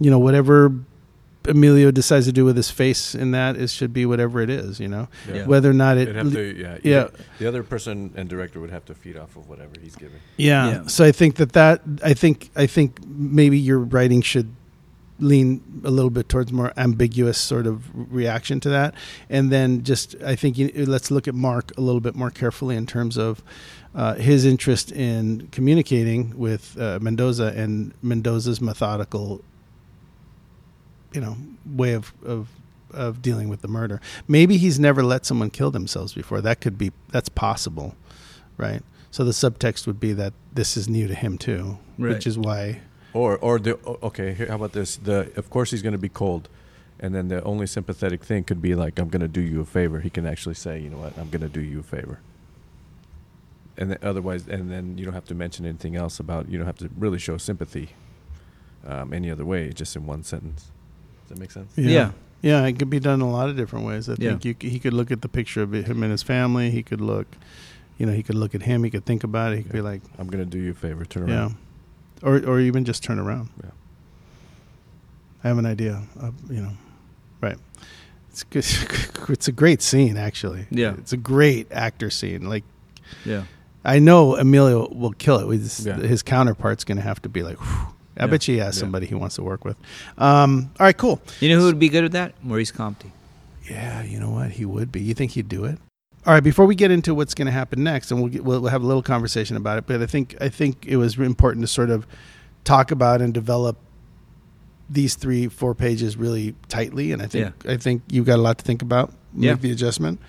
you 0.00 0.10
know 0.10 0.18
whatever 0.18 0.72
Emilio 1.46 1.90
decides 1.90 2.26
to 2.26 2.32
do 2.32 2.44
with 2.44 2.56
his 2.56 2.70
face 2.70 3.14
in 3.14 3.30
that 3.30 3.56
it 3.56 3.70
should 3.70 3.92
be 3.92 4.04
whatever 4.04 4.40
it 4.40 4.50
is. 4.50 4.78
You 4.80 4.88
know, 4.88 5.08
Yeah. 5.32 5.46
whether 5.46 5.70
or 5.70 5.74
not 5.74 5.96
it 5.96 6.14
have 6.14 6.32
to, 6.32 6.54
yeah, 6.60 6.78
yeah. 6.82 7.08
The 7.38 7.46
other 7.46 7.62
person 7.62 8.12
and 8.16 8.28
director 8.28 8.60
would 8.60 8.70
have 8.70 8.84
to 8.86 8.94
feed 8.94 9.16
off 9.16 9.34
of 9.36 9.48
whatever 9.48 9.72
he's 9.80 9.96
giving. 9.96 10.18
Yeah. 10.36 10.70
Yeah. 10.70 10.86
So 10.88 11.04
I 11.04 11.12
think 11.12 11.36
that 11.36 11.52
that 11.52 11.80
I 12.04 12.12
think 12.12 12.50
I 12.54 12.66
think 12.66 12.98
maybe 13.06 13.58
your 13.58 13.78
writing 13.78 14.20
should 14.20 14.54
lean 15.20 15.60
a 15.84 15.90
little 15.90 16.10
bit 16.10 16.28
towards 16.28 16.52
more 16.52 16.72
ambiguous 16.76 17.38
sort 17.38 17.66
of 17.66 17.82
reaction 18.14 18.60
to 18.60 18.68
that, 18.70 18.94
and 19.28 19.50
then 19.50 19.82
just 19.82 20.14
I 20.22 20.36
think 20.36 20.56
you, 20.58 20.70
let's 20.86 21.10
look 21.10 21.26
at 21.28 21.34
Mark 21.34 21.72
a 21.76 21.80
little 21.80 22.00
bit 22.00 22.14
more 22.14 22.30
carefully 22.30 22.76
in 22.76 22.86
terms 22.86 23.16
of. 23.16 23.42
Uh, 23.94 24.14
his 24.14 24.44
interest 24.44 24.92
in 24.92 25.48
communicating 25.50 26.38
with 26.38 26.78
uh, 26.78 26.98
Mendoza 27.00 27.52
and 27.56 27.92
Mendoza's 28.02 28.60
methodical, 28.60 29.42
you 31.12 31.20
know, 31.20 31.36
way 31.66 31.94
of, 31.94 32.12
of 32.24 32.48
of 32.92 33.20
dealing 33.22 33.48
with 33.48 33.60
the 33.62 33.66
murder. 33.68 34.00
Maybe 34.28 34.56
he's 34.56 34.78
never 34.78 35.02
let 35.02 35.26
someone 35.26 35.50
kill 35.50 35.70
themselves 35.70 36.12
before. 36.12 36.40
That 36.42 36.60
could 36.60 36.78
be 36.78 36.92
that's 37.10 37.28
possible, 37.30 37.96
right? 38.56 38.82
So 39.10 39.24
the 39.24 39.32
subtext 39.32 39.86
would 39.86 39.98
be 39.98 40.12
that 40.12 40.32
this 40.52 40.76
is 40.76 40.88
new 40.88 41.08
to 41.08 41.14
him 41.14 41.38
too, 41.38 41.78
Right. 41.98 42.12
which 42.14 42.26
is 42.26 42.38
why. 42.38 42.80
Or, 43.14 43.38
or 43.38 43.58
the 43.58 43.76
okay. 44.02 44.34
Here, 44.34 44.48
how 44.48 44.56
about 44.56 44.72
this? 44.72 44.96
The 44.96 45.32
of 45.36 45.48
course 45.50 45.70
he's 45.70 45.82
going 45.82 45.92
to 45.92 45.98
be 45.98 46.10
cold, 46.10 46.48
and 47.00 47.14
then 47.14 47.28
the 47.28 47.42
only 47.42 47.66
sympathetic 47.66 48.22
thing 48.24 48.44
could 48.44 48.60
be 48.60 48.74
like, 48.74 48.98
"I'm 48.98 49.08
going 49.08 49.22
to 49.22 49.28
do 49.28 49.40
you 49.40 49.60
a 49.60 49.64
favor." 49.64 50.00
He 50.00 50.10
can 50.10 50.26
actually 50.26 50.54
say, 50.54 50.78
"You 50.80 50.90
know 50.90 50.98
what? 50.98 51.16
I'm 51.18 51.30
going 51.30 51.40
to 51.42 51.48
do 51.48 51.60
you 51.60 51.80
a 51.80 51.82
favor." 51.82 52.20
And 53.78 53.90
then 53.92 53.98
otherwise, 54.02 54.46
and 54.48 54.70
then 54.70 54.98
you 54.98 55.04
don't 55.04 55.14
have 55.14 55.24
to 55.26 55.34
mention 55.34 55.64
anything 55.64 55.96
else 55.96 56.20
about. 56.20 56.48
You 56.50 56.58
don't 56.58 56.66
have 56.66 56.78
to 56.78 56.90
really 56.98 57.18
show 57.18 57.38
sympathy 57.38 57.90
um, 58.86 59.12
any 59.12 59.30
other 59.30 59.44
way, 59.44 59.70
just 59.72 59.96
in 59.96 60.04
one 60.06 60.22
sentence. 60.22 60.70
Does 61.22 61.30
that 61.30 61.38
make 61.38 61.50
sense? 61.50 61.72
Yeah. 61.76 62.10
yeah, 62.42 62.64
it 62.66 62.78
could 62.78 62.90
be 62.90 63.00
done 63.00 63.20
a 63.20 63.30
lot 63.30 63.48
of 63.48 63.56
different 63.56 63.86
ways. 63.86 64.08
I 64.08 64.16
Yeah. 64.18 64.36
think 64.36 64.44
you, 64.44 64.56
he 64.70 64.78
could 64.78 64.92
look 64.94 65.10
at 65.10 65.22
the 65.22 65.28
picture 65.28 65.62
of 65.62 65.72
him 65.72 66.02
and 66.02 66.10
his 66.10 66.22
family. 66.22 66.70
He 66.70 66.82
could 66.82 67.00
look, 67.00 67.26
you 67.98 68.06
know, 68.06 68.12
he 68.12 68.22
could 68.22 68.34
look 68.36 68.54
at 68.54 68.62
him. 68.62 68.82
He 68.84 68.90
could 68.90 69.04
think 69.06 69.24
about 69.24 69.52
it. 69.52 69.58
He 69.58 69.62
could 69.62 69.72
be 69.72 69.80
like, 69.80 70.00
I'm 70.18 70.26
going 70.26 70.44
to 70.44 70.50
do 70.50 70.58
you 70.58 70.72
a 70.72 70.74
favor. 70.74 71.04
Turn 71.04 71.28
yeah, 71.28 71.36
around. 71.38 71.56
Or 72.22 72.36
or 72.44 72.60
even 72.60 72.84
just 72.84 73.02
turn 73.04 73.18
around. 73.18 73.50
Yeah. 73.62 73.70
I 75.44 75.48
have 75.48 75.58
an 75.58 75.66
idea. 75.66 76.02
Of, 76.20 76.34
you 76.50 76.60
know, 76.60 76.72
right? 77.40 77.56
It's 78.30 78.42
good. 78.44 78.66
it's 79.28 79.48
a 79.48 79.52
great 79.52 79.82
scene, 79.82 80.16
actually. 80.16 80.66
Yeah. 80.70 80.94
it's 80.98 81.12
a 81.12 81.16
great 81.16 81.70
actor 81.70 82.10
scene. 82.10 82.48
Like 82.48 82.64
Yeah. 83.24 83.44
I 83.84 84.00
know 84.00 84.36
Emilio 84.36 84.88
will 84.92 85.12
kill 85.12 85.50
it. 85.50 85.58
Just, 85.58 85.86
Yeah. 85.86 85.96
His 85.96 86.22
counterpart's 86.22 86.84
going 86.84 86.96
to 86.98 87.02
have 87.04 87.22
to 87.22 87.28
be 87.28 87.42
like. 87.42 87.58
Whew. 87.58 87.94
I 88.16 88.24
Yeah. 88.24 88.26
bet 88.26 88.42
he 88.44 88.58
has 88.58 88.76
Yeah. 88.76 88.80
somebody 88.80 89.06
he 89.06 89.14
wants 89.14 89.36
to 89.36 89.42
work 89.44 89.64
with. 89.64 89.76
Um, 90.18 90.70
all 90.80 90.86
right, 90.86 90.96
cool. 90.96 91.20
You 91.40 91.50
know 91.50 91.60
who 91.60 91.66
would 91.66 91.78
be 91.78 91.88
good 91.88 92.04
at 92.04 92.12
that? 92.12 92.34
Maurice 92.42 92.72
Compte. 92.72 93.06
Yeah, 93.70 94.02
you 94.02 94.18
know 94.18 94.30
what? 94.30 94.50
He 94.52 94.64
would 94.64 94.90
be. 94.90 95.00
You 95.00 95.14
think 95.14 95.32
he'd 95.32 95.48
do 95.48 95.64
it? 95.64 95.78
All 96.28 96.34
right. 96.34 96.42
Before 96.44 96.66
we 96.66 96.74
get 96.74 96.90
into 96.90 97.14
what's 97.14 97.32
going 97.32 97.46
to 97.46 97.52
happen 97.52 97.82
next, 97.82 98.10
and 98.10 98.20
we'll, 98.20 98.30
get, 98.30 98.44
we'll 98.44 98.60
we'll 98.60 98.70
have 98.70 98.82
a 98.82 98.86
little 98.86 99.02
conversation 99.02 99.56
about 99.56 99.78
it, 99.78 99.86
but 99.86 100.02
I 100.02 100.06
think 100.06 100.36
I 100.42 100.50
think 100.50 100.84
it 100.86 100.96
was 100.98 101.16
important 101.16 101.62
to 101.62 101.66
sort 101.66 101.88
of 101.88 102.06
talk 102.64 102.90
about 102.90 103.22
and 103.22 103.32
develop 103.32 103.78
these 104.90 105.14
three 105.14 105.48
four 105.48 105.74
pages 105.74 106.18
really 106.18 106.54
tightly, 106.68 107.12
and 107.12 107.22
I 107.22 107.26
think 107.28 107.66
I 107.66 107.78
think 107.78 108.02
you've 108.10 108.26
got 108.26 108.38
a 108.38 108.42
lot 108.42 108.58
to 108.58 108.64
think 108.64 108.82
about. 108.82 109.10
Make 109.32 109.46
Yeah. 109.46 109.54
the 109.54 109.70
adjustment. 109.72 110.20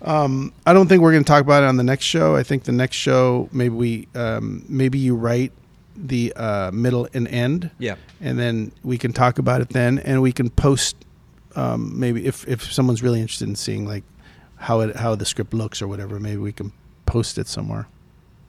Um, 0.00 0.54
I 0.66 0.72
don't 0.72 0.88
think 0.88 1.02
we're 1.02 1.12
going 1.12 1.24
to 1.24 1.28
talk 1.28 1.42
about 1.42 1.62
it 1.62 1.66
on 1.66 1.76
the 1.76 1.84
next 1.84 2.06
show. 2.06 2.36
I 2.36 2.42
think 2.42 2.64
the 2.64 2.72
next 2.72 2.96
show 2.96 3.50
maybe 3.52 3.74
we 3.74 4.08
um, 4.14 4.64
maybe 4.66 4.98
you 4.98 5.14
write 5.14 5.52
the 5.94 6.32
uh, 6.36 6.70
middle 6.72 7.06
and 7.12 7.28
end 7.28 7.70
Yeah. 7.78 7.96
and 8.22 8.38
then 8.38 8.72
we 8.82 8.96
can 8.96 9.12
talk 9.12 9.38
about 9.38 9.60
it 9.60 9.68
then, 9.68 9.98
and 9.98 10.22
we 10.22 10.32
can 10.32 10.48
post 10.48 10.96
um, 11.54 12.00
maybe 12.00 12.24
if 12.24 12.48
if 12.48 12.72
someone's 12.72 13.02
really 13.02 13.20
interested 13.20 13.46
in 13.46 13.56
seeing 13.56 13.86
like 13.86 14.04
how 14.64 14.80
it 14.80 14.96
how 14.96 15.14
the 15.14 15.24
script 15.24 15.52
looks 15.54 15.80
or 15.82 15.88
whatever, 15.88 16.18
maybe 16.18 16.38
we 16.38 16.52
can 16.52 16.72
post 17.06 17.38
it 17.38 17.46
somewhere. 17.48 17.86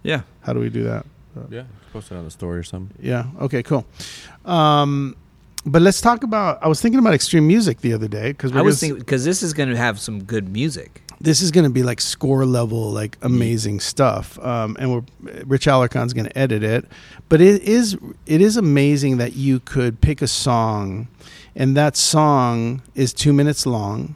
Yeah. 0.04 0.21
How 0.41 0.54
do 0.54 0.60
we 0.60 0.69
do 0.69 0.84
that? 0.84 1.06
Yeah, 1.49 1.63
post 1.91 2.12
it 2.12 2.15
on 2.15 2.23
the 2.23 2.32
story 2.32 2.58
or 2.60 2.63
something. 2.63 2.95
Yeah. 3.01 3.25
Okay. 3.41 3.62
Cool. 3.62 3.86
Um, 4.45 5.15
but 5.65 5.82
let's 5.82 5.99
talk 5.99 6.23
about. 6.23 6.60
I 6.62 6.67
was 6.67 6.80
thinking 6.82 6.99
about 6.99 7.13
extreme 7.13 7.45
music 7.45 7.82
the 7.82 7.93
other 7.93 8.08
day 8.08 8.32
because 8.32 8.56
I 8.56 8.62
was 8.62 8.80
thinking 8.80 8.99
because 8.99 9.25
this 9.25 9.43
is 9.43 9.54
going 9.54 9.69
to 9.69 9.78
have 9.78 9.99
some 9.99 10.23
good 10.23 10.47
music. 10.47 11.01
this 11.19 11.41
is 11.41 11.51
going 11.51 11.65
to 11.65 11.69
be 11.69 11.84
like 11.84 11.99
score 11.99 12.45
level, 12.45 12.91
like 12.91 13.17
amazing 13.21 13.82
stuff. 13.82 14.39
Um, 14.39 14.78
and 14.80 14.93
we're 14.93 15.04
Rich 15.45 15.65
Alarcon's 15.65 16.13
going 16.13 16.28
to 16.28 16.38
edit 16.38 16.63
it, 16.63 16.86
but 17.28 17.41
it 17.41 17.62
is 17.63 17.97
it 18.25 18.41
is 18.41 18.56
amazing 18.56 19.17
that 19.17 19.34
you 19.34 19.60
could 19.60 19.99
pick 19.99 20.21
a 20.21 20.28
song 20.28 21.08
and 21.56 21.75
that 21.75 21.97
song 21.97 22.82
is 22.93 23.12
two 23.13 23.34
minutes 23.34 23.65
long. 23.65 24.15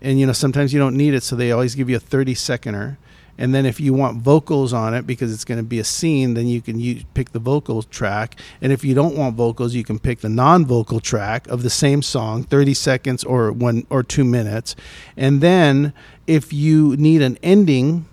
And 0.00 0.20
you 0.20 0.26
know 0.26 0.32
sometimes 0.32 0.72
you 0.72 0.78
don't 0.78 0.96
need 0.96 1.14
it, 1.14 1.22
so 1.22 1.36
they 1.36 1.52
always 1.52 1.74
give 1.74 1.90
you 1.90 1.96
a 1.96 2.00
thirty 2.00 2.34
seconder. 2.34 2.98
And 3.40 3.54
then 3.54 3.64
if 3.66 3.78
you 3.78 3.94
want 3.94 4.20
vocals 4.20 4.72
on 4.72 4.94
it 4.94 5.06
because 5.06 5.32
it's 5.32 5.44
going 5.44 5.58
to 5.58 5.64
be 5.64 5.78
a 5.78 5.84
scene, 5.84 6.34
then 6.34 6.48
you 6.48 6.60
can 6.60 6.80
use, 6.80 7.04
pick 7.14 7.30
the 7.30 7.38
vocal 7.38 7.84
track. 7.84 8.34
And 8.60 8.72
if 8.72 8.84
you 8.84 8.94
don't 8.94 9.16
want 9.16 9.36
vocals, 9.36 9.74
you 9.74 9.84
can 9.84 10.00
pick 10.00 10.20
the 10.20 10.28
non-vocal 10.28 10.98
track 10.98 11.46
of 11.46 11.62
the 11.62 11.70
same 11.70 12.02
song, 12.02 12.42
30 12.42 12.74
seconds 12.74 13.22
or 13.22 13.52
one 13.52 13.86
or 13.90 14.02
2 14.02 14.24
minutes. 14.24 14.74
And 15.16 15.40
then 15.40 15.92
if 16.26 16.52
you 16.52 16.96
need 16.96 17.22
an 17.22 17.38
ending, 17.40 18.06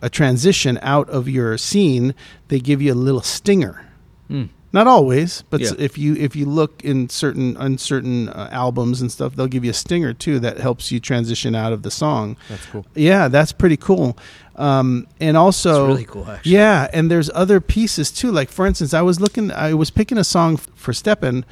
a 0.00 0.08
transition 0.08 0.78
out 0.80 1.10
of 1.10 1.28
your 1.28 1.58
scene, 1.58 2.14
they 2.46 2.60
give 2.60 2.80
you 2.80 2.92
a 2.92 2.94
little 2.94 3.22
stinger. 3.22 3.84
Mm. 4.30 4.50
Not 4.76 4.86
always, 4.86 5.42
but 5.48 5.60
Yeah. 5.62 5.70
if 5.78 5.96
you 5.96 6.14
if 6.16 6.36
you 6.36 6.44
look 6.44 6.84
in 6.84 7.08
certain 7.08 7.56
on 7.56 7.78
certain 7.78 8.28
uh, 8.28 8.48
albums 8.52 9.00
and 9.00 9.10
stuff, 9.10 9.34
they'll 9.34 9.46
give 9.56 9.64
you 9.64 9.70
a 9.70 9.80
stinger 9.84 10.12
too 10.12 10.38
that 10.40 10.58
helps 10.58 10.92
you 10.92 11.00
transition 11.00 11.54
out 11.54 11.72
of 11.72 11.80
the 11.82 11.90
song. 11.90 12.36
That's 12.50 12.66
cool. 12.66 12.84
Yeah, 12.94 13.28
that's 13.28 13.52
pretty 13.52 13.78
cool. 13.78 14.18
Um, 14.56 15.06
and 15.18 15.34
also, 15.36 15.86
really 15.88 16.04
cool, 16.04 16.26
actually. 16.30 16.52
yeah, 16.52 16.88
and 16.92 17.10
there's 17.10 17.30
other 17.34 17.58
pieces 17.60 18.10
too. 18.10 18.30
Like 18.30 18.50
for 18.50 18.66
instance, 18.66 18.92
I 18.92 19.02
was 19.02 19.18
looking, 19.18 19.50
I 19.50 19.72
was 19.74 19.90
picking 19.90 20.18
a 20.18 20.24
song 20.24 20.58
for 20.58 20.92
Steppen. 20.92 21.44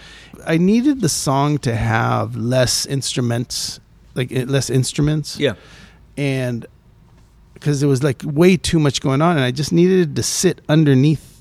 I 0.46 0.58
needed 0.58 1.00
the 1.00 1.08
song 1.08 1.56
to 1.58 1.74
have 1.74 2.36
less 2.36 2.84
instruments, 2.86 3.80
like 4.14 4.30
eh, 4.32 4.44
less 4.46 4.68
instruments, 4.70 5.38
Yeah. 5.40 5.54
and 6.18 6.66
because 7.54 7.80
there 7.80 7.88
was 7.88 8.02
like 8.02 8.20
way 8.24 8.56
too 8.58 8.78
much 8.78 9.00
going 9.00 9.22
on, 9.22 9.36
and 9.36 9.44
I 9.44 9.50
just 9.50 9.72
needed 9.72 10.14
to 10.16 10.22
sit 10.22 10.60
underneath 10.68 11.33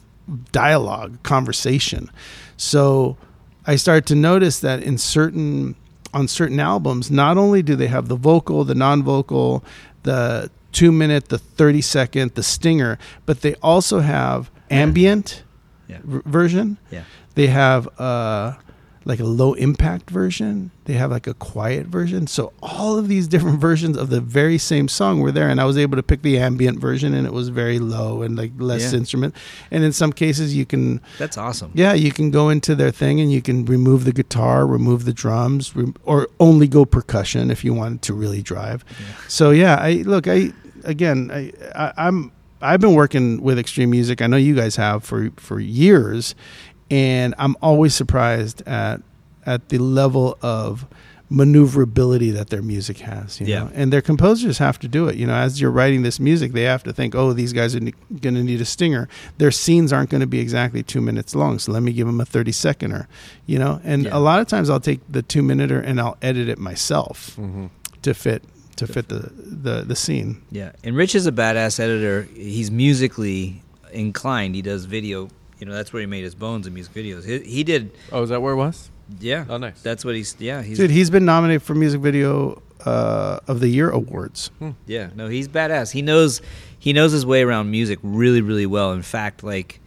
dialogue, 0.52 1.22
conversation. 1.24 2.10
So 2.58 3.18
I 3.66 3.76
started 3.76 4.06
to 4.08 4.16
notice 4.16 4.60
that 4.62 4.84
in 4.84 4.98
certain 4.98 5.76
on 6.14 6.28
certain 6.28 6.60
albums, 6.60 7.10
not 7.10 7.38
only 7.38 7.64
do 7.64 7.76
they 7.76 7.88
have 7.88 8.08
the 8.08 8.16
vocal, 8.16 8.64
the 8.64 8.76
non-vocal, 8.76 9.64
the 10.04 10.52
two 10.72 10.92
minute, 10.92 11.30
the 11.30 11.40
thirty 11.40 11.82
second, 11.82 12.36
the 12.36 12.44
stinger, 12.44 13.00
but 13.26 13.42
they 13.42 13.56
also 13.56 14.00
have 14.00 14.52
ambient 14.70 15.44
Yeah. 15.88 15.98
v- 16.04 16.22
version. 16.26 16.78
Yeah. 16.92 17.04
They 17.36 17.48
have 17.48 17.88
uh, 18.00 18.54
like 19.06 19.20
a 19.20 19.26
low 19.26 19.54
impact 19.54 20.10
version. 20.10 20.72
They 20.86 20.94
have 20.94 21.12
like 21.12 21.28
a 21.28 21.34
quiet 21.34 21.88
version. 21.88 22.28
So 22.28 22.54
all 22.62 22.98
of 22.98 23.08
these 23.08 23.28
different 23.28 23.60
versions 23.70 23.98
of 23.98 24.10
the 24.10 24.22
very 24.22 24.58
same 24.58 24.88
song 24.88 25.20
were 25.20 25.32
there, 25.32 25.50
and 25.50 25.60
I 25.60 25.66
was 25.66 25.78
able 25.78 25.98
to 25.98 26.04
pick 26.04 26.22
the 26.22 26.38
ambient 26.40 26.80
version, 26.80 27.14
and 27.14 27.26
it 27.28 27.34
was 27.34 27.50
very 27.50 27.80
low 27.80 28.22
and 28.22 28.38
like 28.38 28.52
less 28.58 28.92
Yeah. 28.94 29.00
instrument. 29.00 29.36
And 29.72 29.84
in 29.84 29.92
some 29.92 30.14
cases, 30.14 30.56
you 30.56 30.66
can 30.66 31.02
That's 31.18 31.38
awesome. 31.38 31.72
yeah, 31.74 31.94
you 31.94 32.12
can 32.12 32.32
go 32.32 32.50
into 32.50 32.76
their 32.76 32.92
thing 32.92 33.20
and 33.20 33.32
you 33.32 33.42
can 33.42 33.66
remove 33.66 34.06
the 34.06 34.14
guitar, 34.14 34.66
remove 34.66 35.06
the 35.06 35.14
drums, 35.14 35.76
rem- 35.76 35.96
or 36.06 36.28
only 36.40 36.68
go 36.68 36.86
percussion 36.86 37.52
if 37.52 37.64
you 37.66 37.74
wanted 37.74 38.02
to 38.04 38.14
really 38.14 38.42
drive. 38.42 38.86
So 39.28 39.52
yeah, 39.52 39.76
I 39.76 40.04
look, 40.06 40.28
I 40.28 40.52
again, 40.86 41.30
I, 41.34 41.52
I 41.76 41.94
I'm 42.08 42.32
I've 42.62 42.80
been 42.80 42.94
working 42.94 43.42
with 43.42 43.60
extreme 43.60 43.90
music. 43.90 44.22
I 44.22 44.28
know 44.28 44.38
you 44.38 44.56
guys 44.56 44.78
have 44.78 45.04
for 45.04 45.32
for 45.36 45.60
years, 45.60 46.34
and 46.94 47.34
I'm 47.44 47.56
always 47.62 47.94
surprised 47.96 48.62
at 48.68 48.98
at 49.46 49.62
the 49.70 49.78
level 49.80 50.38
of 50.42 50.86
maneuverability 51.30 52.30
that 52.32 52.50
their 52.50 52.62
music 52.62 53.00
has. 53.00 53.40
You 53.42 53.48
Yeah. 53.48 53.60
know? 53.64 53.70
and 53.74 53.92
their 53.94 54.02
composers 54.02 54.58
have 54.60 54.78
to 54.80 54.88
do 54.88 55.08
it. 55.10 55.16
You 55.16 55.26
know, 55.28 55.34
as 55.34 55.60
you're 55.60 55.72
writing 55.80 56.04
this 56.04 56.20
music, 56.20 56.54
they 56.54 56.64
have 56.74 56.84
to 56.84 56.94
think, 56.94 57.16
oh, 57.16 57.34
these 57.34 57.54
guys 57.54 57.76
are 57.76 57.80
ne- 57.80 57.94
going 58.22 58.36
to 58.36 58.44
need 58.44 58.62
a 58.62 58.66
stinger. 58.66 59.08
Their 59.40 59.52
scenes 59.52 59.92
aren't 59.92 60.10
going 60.12 60.22
to 60.22 60.28
be 60.28 60.40
exactly 60.40 60.84
two 60.84 61.02
minutes 61.02 61.34
long, 61.36 61.60
so 61.60 61.72
let 61.72 61.82
me 61.84 61.92
give 61.92 62.08
them 62.08 62.22
a 62.22 62.26
thirty 62.26 62.52
seconder. 62.52 63.08
You 63.48 63.58
know, 63.60 63.82
and 63.84 64.04
Yeah. 64.06 64.18
a 64.18 64.22
lot 64.30 64.40
of 64.42 64.48
times 64.48 64.70
I'll 64.70 64.80
take 64.92 65.02
the 65.10 65.22
two 65.24 65.42
minuter 65.42 65.80
and 65.80 66.00
I'll 66.00 66.18
edit 66.22 66.48
it 66.50 66.60
myself 66.60 67.36
Mm-hmm. 67.40 67.66
to 68.04 68.14
fit 68.14 68.44
to 68.76 68.88
fit 68.88 69.08
the 69.10 69.32
the, 69.66 69.84
the 69.92 69.96
scene. 69.96 70.38
Yeah, 70.52 70.72
and 70.84 70.96
Rich 70.96 71.16
is 71.16 71.26
a 71.28 71.32
badass 71.32 71.80
editor. 71.80 72.28
He's 72.36 72.70
musically 72.72 73.62
inclined. 73.92 74.56
He 74.56 74.62
does 74.62 74.86
video. 74.86 75.30
You 75.64 75.70
know, 75.70 75.76
that's 75.76 75.94
where 75.94 76.02
he 76.02 76.06
made 76.08 76.26
his 76.26 76.36
bones 76.36 76.68
in 76.68 76.74
music 76.74 76.94
videos. 76.94 77.24
He, 77.24 77.40
he 77.50 77.64
did. 77.64 77.92
Oh, 78.12 78.22
is 78.22 78.28
that 78.32 78.42
where 78.42 78.52
it 78.52 78.58
was? 78.58 78.90
Yeah. 79.22 79.46
Oh, 79.48 79.56
nice. 79.56 79.82
That's 79.82 80.04
what 80.04 80.14
he's. 80.14 80.36
Yeah. 80.38 80.62
He's. 80.62 80.76
Dude, 80.78 80.92
he's 80.92 81.10
been 81.10 81.24
nominated 81.24 81.64
for 81.64 81.74
music 81.74 82.02
video 82.02 82.62
uh, 82.86 83.40
of 83.48 83.62
the 83.62 83.70
year 83.70 83.90
awards. 83.90 84.52
Yeah. 84.86 85.12
No, 85.16 85.30
he's 85.30 85.48
badass. 85.48 85.90
He 85.94 86.02
knows. 86.02 86.42
He 86.78 86.92
knows 86.92 87.14
his 87.14 87.26
way 87.26 87.44
around 87.44 87.72
music 87.72 88.00
really, 88.04 88.42
really 88.42 88.66
well. 88.66 88.92
In 88.92 89.04
fact, 89.04 89.42
like, 89.42 89.80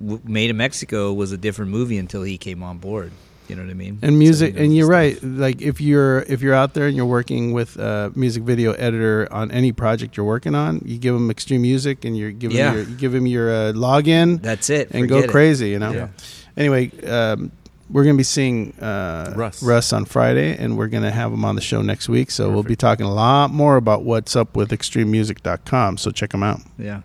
w- 0.00 0.20
Made 0.24 0.50
in 0.50 0.56
Mexico 0.56 1.12
was 1.12 1.30
a 1.30 1.38
different 1.38 1.70
movie 1.70 1.98
until 1.98 2.24
he 2.24 2.36
came 2.36 2.64
on 2.64 2.78
board. 2.78 3.12
You 3.48 3.56
know 3.56 3.62
what 3.62 3.70
I 3.70 3.74
mean? 3.74 3.98
And 4.02 4.18
music, 4.18 4.54
So 4.56 4.62
and 4.62 4.76
you're 4.76 4.86
stuff. 4.86 4.92
right. 4.92 5.22
Like 5.22 5.62
if 5.62 5.80
you're 5.80 6.20
if 6.22 6.42
you're 6.42 6.54
out 6.54 6.74
there 6.74 6.86
and 6.88 6.96
you're 6.96 7.06
working 7.06 7.52
with 7.52 7.76
a 7.76 8.12
music 8.14 8.42
video 8.42 8.72
editor 8.72 9.28
on 9.32 9.50
any 9.50 9.72
project 9.72 10.16
you're 10.16 10.26
working 10.26 10.54
on, 10.54 10.80
you 10.84 10.98
give 10.98 11.14
them 11.14 11.30
extreme 11.30 11.62
music 11.62 12.04
and 12.04 12.16
you're 12.16 12.32
giving 12.32 12.56
Yeah. 12.56 12.72
your, 12.74 12.82
you 12.82 12.96
give 12.96 13.14
him 13.14 13.26
your 13.26 13.50
uh, 13.50 13.72
login 13.72 14.42
That's 14.42 14.68
it. 14.70 14.90
and 14.90 15.08
go 15.08 15.16
Forget 15.16 15.28
it. 15.28 15.32
crazy. 15.32 15.68
You 15.70 15.78
know. 15.78 15.92
Yeah. 15.92 16.08
Anyway, 16.56 16.90
um, 17.06 17.52
we're 17.88 18.02
gonna 18.02 18.16
be 18.16 18.24
seeing 18.24 18.72
uh, 18.80 19.32
Russ. 19.36 19.62
Russ 19.62 19.92
on 19.92 20.06
Friday, 20.06 20.56
and 20.56 20.76
we're 20.76 20.88
gonna 20.88 21.12
have 21.12 21.32
him 21.32 21.44
on 21.44 21.54
the 21.54 21.60
show 21.60 21.82
next 21.82 22.08
week. 22.08 22.32
So 22.32 22.50
we'll 22.50 22.64
be 22.64 22.74
talking 22.74 23.06
a 23.06 23.14
lot 23.14 23.52
more 23.52 23.76
about 23.76 24.02
what's 24.02 24.34
up 24.34 24.56
with 24.56 24.70
extrememusic.com. 24.70 25.98
So 25.98 26.10
check 26.10 26.30
them 26.30 26.42
out. 26.42 26.60
Yeah. 26.78 27.02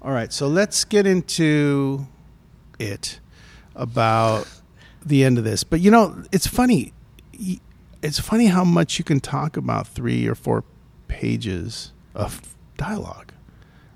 All 0.00 0.12
right, 0.12 0.32
so 0.32 0.46
let's 0.48 0.84
get 0.84 1.06
into 1.06 2.06
it 2.78 3.18
about 3.74 4.48
the 5.08 5.24
end 5.24 5.38
of 5.38 5.44
this. 5.44 5.64
But 5.64 5.80
you 5.80 5.90
know, 5.90 6.22
it's 6.32 6.46
funny. 6.46 6.92
It's 8.02 8.20
funny 8.20 8.46
how 8.46 8.64
much 8.64 8.98
you 8.98 9.04
can 9.04 9.20
talk 9.20 9.56
about 9.56 9.86
three 9.88 10.26
or 10.26 10.34
four 10.34 10.64
pages 11.08 11.92
of 12.14 12.56
dialogue, 12.76 13.32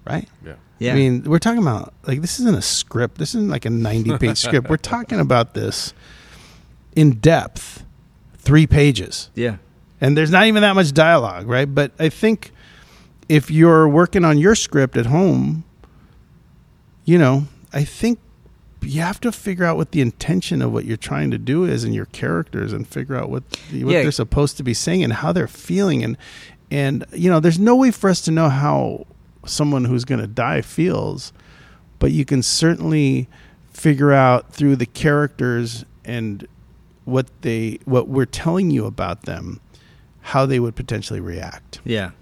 right? 0.05 0.29
Yeah. 0.44 0.55
Yeah. 0.79 0.92
I 0.92 0.94
mean, 0.96 1.22
we're 1.22 1.38
talking 1.38 1.62
about 1.62 1.94
like 2.07 2.20
this 2.20 2.40
isn't 2.40 2.57
a 2.57 2.62
script. 2.62 3.18
This 3.18 3.37
isn't 3.37 3.51
like 3.51 3.64
a 3.64 3.70
ninety-page 3.70 4.37
script. 4.38 4.68
We're 4.68 4.77
talking 4.77 5.20
about 5.20 5.55
this 5.55 5.94
in 6.94 7.12
depth, 7.12 7.85
three 8.37 8.66
pages 8.66 9.31
yeah. 9.35 9.57
and 10.01 10.16
there's 10.16 10.31
not 10.31 10.46
even 10.46 10.62
that 10.62 10.75
much 10.75 10.92
dialogue, 10.92 11.46
right? 11.46 11.72
But 11.72 11.92
I 11.98 12.09
think 12.09 12.51
if 13.29 13.51
you're 13.51 13.88
working 13.88 14.25
on 14.25 14.38
your 14.38 14.55
script 14.55 14.96
at 14.96 15.07
home, 15.07 15.64
you 17.05 17.18
know, 17.18 17.46
I 17.72 17.85
think 17.85 18.18
you 18.83 19.01
have 19.01 19.21
to 19.21 19.33
figure 19.33 19.64
out 19.64 19.77
what 19.77 19.92
the 19.92 20.01
intention 20.01 20.61
of 20.62 20.73
what 20.73 20.85
you're 20.85 20.97
trying 20.97 21.31
to 21.31 21.38
do 21.38 21.64
is 21.64 21.85
in 21.85 21.92
your 21.92 22.07
characters 22.07 22.73
and 22.73 22.87
figure 22.87 23.16
out 23.16 23.31
what 23.31 23.42
what 23.71 23.73
Yeah. 23.73 24.03
they're 24.03 24.11
supposed 24.12 24.57
to 24.59 24.62
be 24.62 24.75
saying 24.75 25.03
and 25.05 25.12
how 25.12 25.33
they're 25.33 25.47
feeling 25.49 26.03
and 26.05 26.16
and 26.71 27.05
you 27.12 27.29
know, 27.31 27.38
there's 27.38 27.59
no 27.59 27.77
way 27.77 27.90
for 27.90 28.09
us 28.09 28.21
to 28.23 28.31
know 28.31 28.49
how 28.49 29.07
someone 29.45 29.85
who's 29.85 30.05
going 30.07 30.21
to 30.21 30.27
die 30.27 30.62
feels, 30.62 31.33
but 31.99 32.12
you 32.12 32.25
can 32.25 32.42
certainly 32.42 33.29
figure 33.73 34.12
out 34.12 34.53
through 34.53 34.77
the 34.77 34.87
characters 34.87 35.85
and 36.05 36.47
what 37.05 37.27
they 37.42 37.79
what 37.85 38.09
we're 38.09 38.25
telling 38.25 38.71
you 38.71 38.87
about 38.87 39.23
them 39.23 39.61
how 40.21 40.47
they 40.47 40.61
would 40.61 40.75
potentially 40.77 41.18
react. 41.21 41.81
Yeah, 41.85 42.12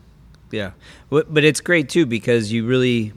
yeah, 0.50 0.72
but, 1.10 1.32
but 1.32 1.44
it's 1.44 1.60
great 1.60 1.88
too 1.90 2.06
because 2.06 2.50
you 2.50 2.66
really 2.66 3.12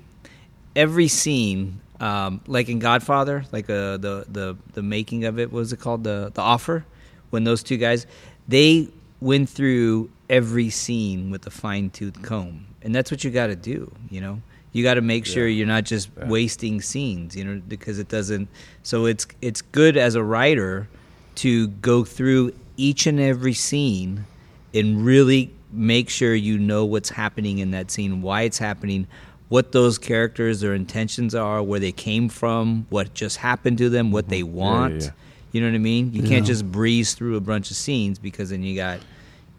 every 0.75 1.07
scene, 1.07 1.79
um, 1.99 2.41
like 2.47 2.69
in 2.69 2.79
Godfather, 2.79 3.45
like 3.51 3.69
uh, 3.69 3.97
the 3.97 4.25
the 4.29 4.57
the 4.73 4.81
making 4.83 5.25
of 5.25 5.39
it, 5.39 5.51
what 5.51 5.59
was 5.59 5.73
it 5.73 5.79
called 5.79 6.03
the 6.03 6.31
the 6.33 6.41
offer? 6.41 6.85
When 7.29 7.43
those 7.43 7.63
two 7.63 7.77
guys, 7.77 8.05
they 8.47 8.89
went 9.21 9.49
through 9.49 10.09
every 10.29 10.69
scene 10.69 11.31
with 11.31 11.47
a 11.47 11.51
fine 11.51 11.89
tooth 11.89 12.21
comb, 12.21 12.65
and 12.81 12.93
that's 12.93 13.09
what 13.11 13.23
you 13.23 13.31
got 13.31 13.47
to 13.47 13.55
do. 13.55 13.91
You 14.09 14.21
know, 14.21 14.41
you 14.71 14.83
got 14.83 14.95
to 14.95 15.01
make 15.01 15.25
sure 15.25 15.47
Yeah. 15.47 15.57
you're 15.57 15.67
not 15.67 15.85
just 15.85 16.09
Yeah. 16.17 16.27
wasting 16.27 16.81
scenes. 16.81 17.35
You 17.35 17.43
know, 17.45 17.61
because 17.67 17.99
it 17.99 18.09
doesn't. 18.09 18.49
So 18.83 19.05
it's 19.05 19.25
it's 19.41 19.61
good 19.61 19.97
as 19.97 20.15
a 20.15 20.23
writer 20.23 20.87
to 21.35 21.67
go 21.67 22.03
through 22.03 22.53
each 22.77 23.07
and 23.07 23.19
every 23.19 23.53
scene 23.53 24.25
and 24.73 25.05
really 25.05 25.51
make 25.71 26.09
sure 26.09 26.35
you 26.35 26.57
know 26.59 26.85
what's 26.85 27.09
happening 27.09 27.57
in 27.59 27.71
that 27.71 27.89
scene, 27.89 28.21
why 28.21 28.43
it's 28.43 28.59
happening, 28.59 29.07
what 29.53 29.71
those 29.71 29.99
characters, 29.99 30.61
their 30.61 30.73
intentions 30.73 31.35
are, 31.35 31.61
where 31.61 31.79
they 31.79 31.91
came 31.91 32.27
from, 32.27 32.87
what 32.89 33.13
just 33.13 33.37
happened 33.37 33.77
to 33.77 33.87
them, 33.87 34.11
what 34.11 34.27
they 34.27 34.41
want. 34.41 34.95
Mm-hmm. 34.95 35.05
yeah. 35.05 35.11
You 35.51 35.61
know 35.61 35.67
what 35.67 35.75
I 35.75 35.79
mean? 35.93 36.11
You 36.11 36.23
can't 36.23 36.43
just 36.43 36.65
breeze 36.71 37.13
through 37.13 37.35
a 37.35 37.39
bunch 37.39 37.69
of 37.69 37.77
scenes 37.77 38.17
because 38.17 38.49
then 38.49 38.63
you 38.63 38.75
got, 38.75 38.97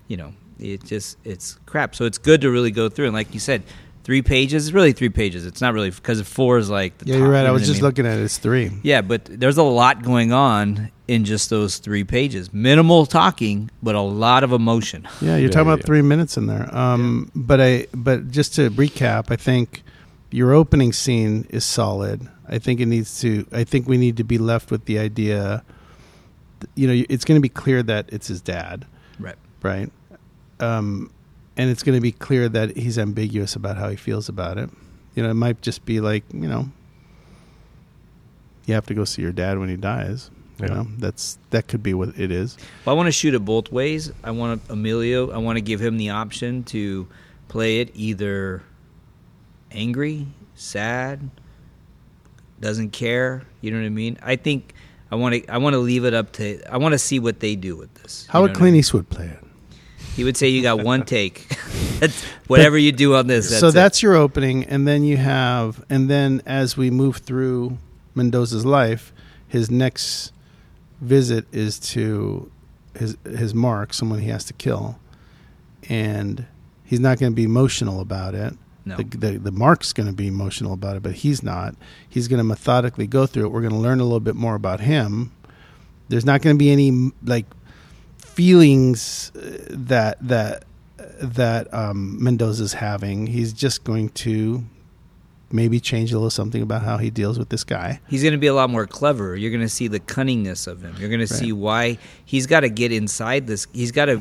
you 0.09 0.17
know, 0.17 0.33
it 0.59 0.83
just 0.85 1.17
it's 1.23 1.61
crap. 1.67 1.95
So 1.95 2.07
it's 2.07 2.19
good 2.19 2.41
to 2.41 2.51
really 2.51 2.73
go 2.73 2.89
through 2.89 3.05
and 3.07 3.15
like 3.15 3.33
you 3.33 3.39
said, 3.39 3.63
three 4.03 4.21
pages. 4.21 4.67
It's 4.67 4.75
really 4.75 4.93
three 4.93 5.11
pages. 5.11 5.47
It's 5.47 5.61
not 5.61 5.73
really 5.75 5.91
because 5.91 6.21
four 6.23 6.59
is 6.59 6.69
like 6.69 6.99
the 6.99 7.07
Yeah, 7.07 7.13
top, 7.15 7.21
you're 7.21 7.31
right. 7.31 7.43
you 7.43 7.47
I 7.47 7.51
was 7.53 7.63
what 7.63 7.67
just 7.69 7.77
mean? 7.77 7.85
looking 7.85 8.07
at 8.07 8.19
it. 8.19 8.25
It's 8.25 8.39
three. 8.39 8.73
Yeah, 8.83 9.01
but 9.03 9.27
there's 9.27 9.59
a 9.59 9.63
lot 9.63 10.03
going 10.03 10.33
on 10.33 10.91
in 11.07 11.25
just 11.25 11.49
those 11.51 11.79
three 11.79 12.03
pages. 12.03 12.53
Minimal 12.53 13.07
talking, 13.07 13.71
but 13.81 13.95
a 13.95 14.01
lot 14.01 14.43
of 14.43 14.51
emotion. 14.51 15.07
Yeah, 15.21 15.37
you're 15.37 15.43
Yeah, 15.43 15.49
talking 15.51 15.69
yeah, 15.69 15.75
about 15.75 15.79
yeah. 15.85 15.87
three 15.87 16.03
minutes 16.03 16.37
in 16.37 16.47
there. 16.49 16.67
Um, 16.77 17.31
But 17.37 17.61
I, 17.61 17.87
but 17.95 18.33
just 18.33 18.57
to 18.57 18.69
recap, 18.71 19.31
I 19.31 19.37
think 19.37 19.84
your 20.35 20.53
opening 20.53 20.93
scene 20.93 21.47
is 21.51 21.65
solid. 21.65 22.29
I 22.49 22.59
think 22.59 22.81
it 22.81 22.87
needs 22.87 23.21
to. 23.21 23.47
I 23.53 23.63
think 23.65 23.87
we 23.87 23.97
need 23.97 24.17
to 24.17 24.25
be 24.25 24.37
left 24.39 24.71
with 24.73 24.85
the 24.87 24.99
idea 24.99 25.63
you 26.77 26.87
know, 26.89 27.05
it's 27.11 27.25
going 27.27 27.37
to 27.37 27.43
be 27.43 27.49
clear 27.49 27.83
that 27.83 28.09
it's 28.11 28.27
his 28.29 28.41
dad, 28.41 28.87
Right. 29.19 29.35
right? 29.63 29.91
Um, 30.61 31.11
and 31.59 31.69
it's 31.71 31.83
going 31.83 31.97
to 31.97 32.01
be 32.01 32.13
clear 32.13 32.49
that 32.49 32.75
he's 32.77 32.99
ambiguous 32.99 33.55
about 33.55 33.77
how 33.77 33.91
he 33.91 33.97
feels 33.97 34.31
about 34.31 34.57
it. 34.57 34.71
You 35.15 35.23
know, 35.23 35.31
it 35.31 35.35
might 35.35 35.61
just 35.61 35.85
be 35.85 36.01
like, 36.01 36.25
you 36.33 36.49
know, 36.49 36.71
you 38.67 38.73
have 38.75 38.87
to 38.87 38.95
go 38.95 39.05
see 39.05 39.21
your 39.21 39.33
dad 39.33 39.59
when 39.59 39.69
he 39.69 39.77
dies. 39.77 40.31
You 40.59 40.67
Yeah. 40.69 40.75
know, 40.75 40.87
that's 40.99 41.37
that 41.51 41.69
could 41.69 41.83
be 41.83 41.93
what 41.93 42.19
it 42.19 42.31
is. 42.31 42.57
Well, 42.85 42.95
I 42.95 42.97
want 42.97 43.09
to 43.09 43.13
shoot 43.13 43.35
it 43.35 43.45
both 43.45 43.71
ways. 43.71 44.11
I 44.23 44.31
want 44.31 44.63
Emilio. 44.71 45.31
I 45.33 45.39
want 45.39 45.57
to 45.59 45.61
give 45.63 45.81
him 45.83 45.99
the 45.99 46.11
option 46.11 46.63
to 46.65 47.07
play 47.49 47.81
it 47.81 47.91
either 47.95 48.63
angry, 49.75 50.27
sad, 50.55 51.31
doesn't 52.61 52.91
care. 52.91 53.43
You 53.61 53.71
know 53.71 53.79
what 53.79 53.87
I 53.87 53.91
mean? 53.91 54.19
I 54.23 54.37
think 54.37 54.75
I 55.11 55.17
want 55.17 55.35
to. 55.35 55.47
I 55.49 55.59
want 55.59 55.75
to 55.75 55.79
leave 55.79 56.05
it 56.05 56.15
up 56.15 56.33
to. 56.33 56.63
I 56.73 56.79
want 56.79 56.93
to 56.93 56.99
see 56.99 57.19
what 57.19 57.41
they 57.41 57.57
do 57.57 57.77
with 57.77 57.93
this. 57.95 58.27
How 58.31 58.41
would 58.41 58.49
know 58.49 58.53
what 58.53 58.57
I 58.57 58.59
Clint 58.61 58.73
mean? 58.73 58.81
Eastwood 58.81 59.09
play 59.11 59.27
it? 59.27 59.45
He 60.17 60.25
would 60.25 60.37
say 60.37 60.49
you 60.49 60.63
got 60.63 60.83
one 60.83 61.05
take. 61.05 61.49
that's 61.99 62.25
whatever 62.47 62.79
you 62.79 62.93
do 62.93 63.15
on 63.15 63.27
this. 63.27 63.51
That's 63.51 63.61
so 63.61 63.69
it. 63.69 63.73
that's 63.73 64.03
your 64.03 64.15
opening, 64.15 64.65
and 64.65 64.87
then 64.87 65.05
you 65.05 65.17
have, 65.17 65.85
and 65.91 66.09
then 66.09 66.43
as 66.47 66.77
we 66.77 66.91
move 66.91 67.19
through 67.19 67.79
Mendoza's 68.15 68.65
life, 68.65 69.13
his 69.47 69.71
next 69.71 70.33
visit 71.01 71.47
is 71.53 71.79
to 71.79 72.51
his 72.97 73.17
his 73.25 73.55
mark, 73.55 73.93
someone 73.93 74.21
he 74.21 74.29
has 74.29 74.45
to 74.45 74.53
kill, 74.53 74.99
and 75.89 76.47
he's 76.85 77.01
not 77.01 77.19
going 77.19 77.33
to 77.33 77.37
be 77.37 77.45
emotional 77.45 78.01
about 78.01 78.35
it. 78.35 78.55
No. 78.85 78.97
The, 78.97 79.05
the, 79.05 79.39
the 79.39 79.53
mark's 79.53 79.93
going 79.93 80.09
to 80.09 80.13
be 80.13 80.27
emotional 80.27 80.73
about 80.73 80.97
it, 80.97 81.03
but 81.03 81.13
he's 81.13 81.43
not. 81.43 81.75
He's 82.09 82.29
going 82.29 82.39
to 82.39 82.45
methodically 82.45 83.07
go 83.07 83.27
through 83.27 83.47
it. 83.47 83.49
We're 83.49 83.63
going 83.63 83.73
to 83.73 83.79
learn 83.79 84.01
a 84.01 84.05
little 84.05 84.21
bit 84.21 84.35
more 84.35 84.55
about 84.55 84.81
him. 84.81 85.33
There's 86.09 86.27
not 86.27 86.43
going 86.43 86.57
to 86.57 86.59
be 86.59 86.71
any 86.71 87.13
like 87.25 87.47
feelings 88.19 89.33
uh, 89.35 89.67
that 89.71 90.19
that 90.21 90.65
that 91.21 91.73
um, 91.73 92.23
Mendoza's 92.23 92.75
having. 92.75 93.27
He's 93.27 93.53
just 93.53 93.85
going 93.85 94.11
to 94.11 94.65
maybe 95.51 95.79
change 95.79 96.13
a 96.13 96.17
little 96.17 96.31
something 96.31 96.61
about 96.61 96.83
how 96.83 96.99
he 96.99 97.11
deals 97.11 97.39
with 97.39 97.49
this 97.49 97.65
guy. 97.65 98.01
He's 98.09 98.23
going 98.23 98.33
to 98.33 98.39
be 98.39 98.49
a 98.49 98.55
lot 98.55 98.71
more 98.71 98.87
clever. 98.87 99.37
You're 99.37 99.53
going 99.53 99.61
to 99.61 99.69
see 99.69 99.89
the 99.89 100.01
cunningness 100.01 100.67
of 100.67 100.83
him. 100.83 100.97
You're 100.99 101.09
going 101.09 101.21
to 101.21 101.27
see 101.27 101.53
why 101.53 101.99
he's 102.25 102.47
got 102.47 102.61
to 102.61 102.69
get 102.69 102.93
inside 102.93 103.47
this. 103.47 103.67
He's 103.73 103.93
got 103.93 104.07
to. 104.07 104.21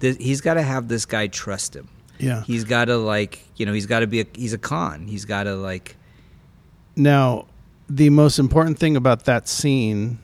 He's 0.00 0.40
got 0.40 0.54
to 0.54 0.62
have 0.62 0.88
this 0.88 1.04
guy 1.04 1.26
trust 1.26 1.76
him. 1.76 1.88
Yeah. 2.20 2.42
He's 2.42 2.64
got 2.64 2.86
to 2.86 2.96
like, 2.96 3.40
you 3.56 3.66
know, 3.66 3.72
he's 3.72 3.86
got 3.86 4.00
to 4.00 4.06
be 4.06 4.20
a. 4.20 4.26
He's 4.34 4.52
a 4.52 4.58
con. 4.58 5.06
He's 5.06 5.24
got 5.24 5.44
to 5.44 5.56
like. 5.56 5.96
Now, 6.96 7.46
the 7.88 8.10
most 8.10 8.38
important 8.38 8.78
thing 8.78 8.96
about 8.96 9.24
that 9.24 9.48
scene, 9.48 10.18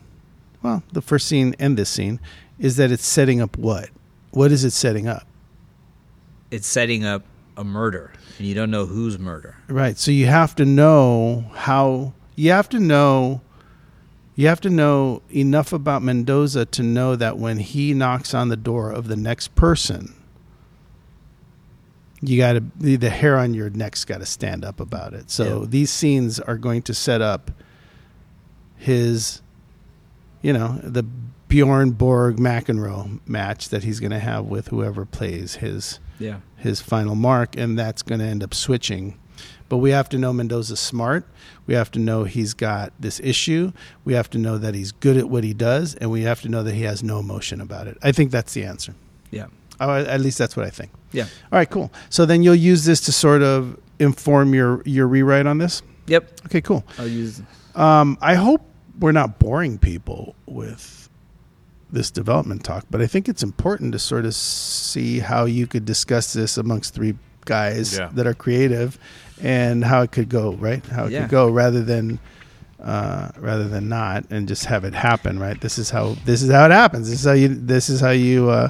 well, 0.61 0.83
the 0.91 1.01
first 1.01 1.27
scene 1.27 1.55
and 1.59 1.77
this 1.77 1.89
scene, 1.89 2.19
is 2.59 2.77
that 2.77 2.91
it's 2.91 3.05
setting 3.05 3.41
up 3.41 3.57
what? 3.57 3.89
What 4.31 4.51
is 4.51 4.63
it 4.63 4.71
setting 4.71 5.07
up? 5.07 5.25
It's 6.51 6.67
setting 6.67 7.05
up 7.05 7.23
a 7.57 7.63
murder, 7.63 8.13
and 8.37 8.47
you 8.47 8.53
don't 8.53 8.71
know 8.71 8.85
whose 8.85 9.17
murder. 9.17 9.57
Right. 9.67 9.97
So 9.97 10.11
you 10.11 10.27
have 10.27 10.55
to 10.55 10.65
know 10.65 11.45
how 11.53 12.13
you 12.35 12.51
have 12.51 12.69
to 12.69 12.79
know 12.79 13.41
you 14.37 14.47
have 14.47 14.61
to 14.61 14.69
know 14.69 15.23
enough 15.31 15.73
about 15.73 16.03
Mendoza 16.03 16.65
to 16.65 16.83
know 16.83 17.15
that 17.15 17.39
when 17.39 17.57
he 17.57 17.95
knocks 17.95 18.35
on 18.35 18.49
the 18.49 18.55
door 18.55 18.91
of 18.91 19.07
the 19.07 19.15
next 19.15 19.55
person, 19.55 20.13
you 22.21 22.37
got 22.37 22.53
to 22.53 22.63
the, 22.79 22.95
the 22.95 23.09
hair 23.09 23.37
on 23.37 23.53
your 23.53 23.69
neck's 23.69 24.03
got 24.05 24.19
to 24.19 24.25
stand 24.25 24.65
up 24.65 24.79
about 24.79 25.13
it. 25.13 25.29
So 25.29 25.61
Yeah. 25.61 25.67
these 25.69 25.91
scenes 25.91 26.39
are 26.39 26.57
going 26.57 26.81
to 26.83 26.93
set 26.93 27.21
up 27.21 27.51
his 28.75 29.41
you 30.41 30.53
know, 30.53 30.79
the 30.83 31.03
Bjorn 31.03 31.91
Borg 31.91 32.37
McEnroe 32.37 33.19
match 33.27 33.69
that 33.69 33.83
he's 33.83 33.99
going 33.99 34.11
to 34.11 34.19
have 34.19 34.45
with 34.45 34.67
whoever 34.67 35.05
plays 35.05 35.55
his 35.55 35.99
Yeah. 36.19 36.37
his 36.55 36.81
final 36.81 37.15
mark, 37.15 37.55
and 37.57 37.77
that's 37.77 38.01
going 38.01 38.19
to 38.19 38.25
end 38.25 38.43
up 38.43 38.53
switching. 38.53 39.17
But 39.69 39.77
we 39.77 39.91
have 39.91 40.07
to 40.09 40.17
know 40.17 40.31
Mendoza's 40.31 40.79
smart. 40.79 41.25
We 41.65 41.73
have 41.73 41.91
to 41.91 41.99
know 41.99 42.23
he's 42.23 42.53
got 42.53 42.93
this 42.99 43.19
issue. 43.21 43.73
We 44.05 44.13
have 44.13 44.29
to 44.31 44.37
know 44.37 44.57
that 44.57 44.75
he's 44.75 44.91
good 44.93 45.17
at 45.17 45.29
what 45.29 45.43
he 45.43 45.53
does, 45.53 45.95
and 45.95 46.09
we 46.11 46.21
have 46.21 46.41
to 46.41 46.49
know 46.49 46.63
that 46.63 46.73
he 46.73 46.83
has 46.83 47.03
no 47.03 47.19
emotion 47.19 47.59
about 47.61 47.87
it. 47.87 47.97
I 48.01 48.11
think 48.11 48.31
that's 48.31 48.53
the 48.53 48.63
answer. 48.63 48.93
Yeah. 49.31 49.47
Oh, 49.79 49.91
at 49.93 50.21
least 50.21 50.37
that's 50.37 50.55
what 50.57 50.65
I 50.65 50.69
think. 50.69 50.91
Yeah. 51.11 51.23
All 51.51 51.57
right, 51.59 51.69
cool. 51.69 51.91
So 52.09 52.25
then 52.25 52.43
you'll 52.43 52.55
use 52.55 52.85
this 52.85 53.01
to 53.01 53.11
sort 53.11 53.41
of 53.41 53.79
inform 53.99 54.53
your 54.53 54.81
your 54.85 55.07
rewrite 55.07 55.45
on 55.47 55.57
this. 55.57 55.81
Yep. 56.07 56.41
Okay, 56.45 56.61
cool. 56.61 56.83
I'll 56.97 57.07
use. 57.07 57.41
Um, 57.75 58.17
I 58.21 58.35
hope 58.35 58.61
we're 58.99 59.11
not 59.11 59.39
boring 59.39 59.77
people 59.77 60.35
with 60.45 61.09
this 61.91 62.11
development 62.11 62.63
talk, 62.63 62.85
but 62.89 63.01
I 63.01 63.07
think 63.07 63.29
it's 63.29 63.43
important 63.43 63.93
to 63.93 63.99
sort 63.99 64.25
of 64.25 64.33
see 64.35 65.19
how 65.19 65.45
you 65.45 65.67
could 65.67 65.85
discuss 65.85 66.33
this 66.33 66.57
amongst 66.57 66.93
three 66.93 67.15
guys 67.45 67.97
Yeah. 67.97 68.09
that 68.13 68.27
are 68.27 68.33
creative 68.33 68.99
and 69.41 69.85
how 69.85 70.01
it 70.01 70.11
could 70.11 70.27
go, 70.27 70.53
right? 70.53 70.85
How 70.87 71.05
it 71.05 71.11
Yeah. 71.11 71.21
could 71.21 71.29
go 71.29 71.49
rather 71.49 71.83
than 71.83 72.19
uh, 72.83 73.29
rather 73.39 73.67
than 73.67 73.89
not 73.89 74.23
and 74.29 74.47
just 74.47 74.65
have 74.65 74.83
it 74.85 74.93
happen, 74.93 75.39
right? 75.39 75.59
This 75.61 75.79
is 75.79 75.89
how 75.89 76.15
this 76.25 76.43
is 76.43 76.51
how 76.51 76.65
it 76.65 76.71
happens. 76.71 77.09
This 77.09 77.19
is 77.21 77.25
how 77.25 77.31
you 77.33 77.47
this 77.47 77.89
is 77.89 77.99
how 78.01 78.11
you 78.11 78.49
uh, 78.51 78.69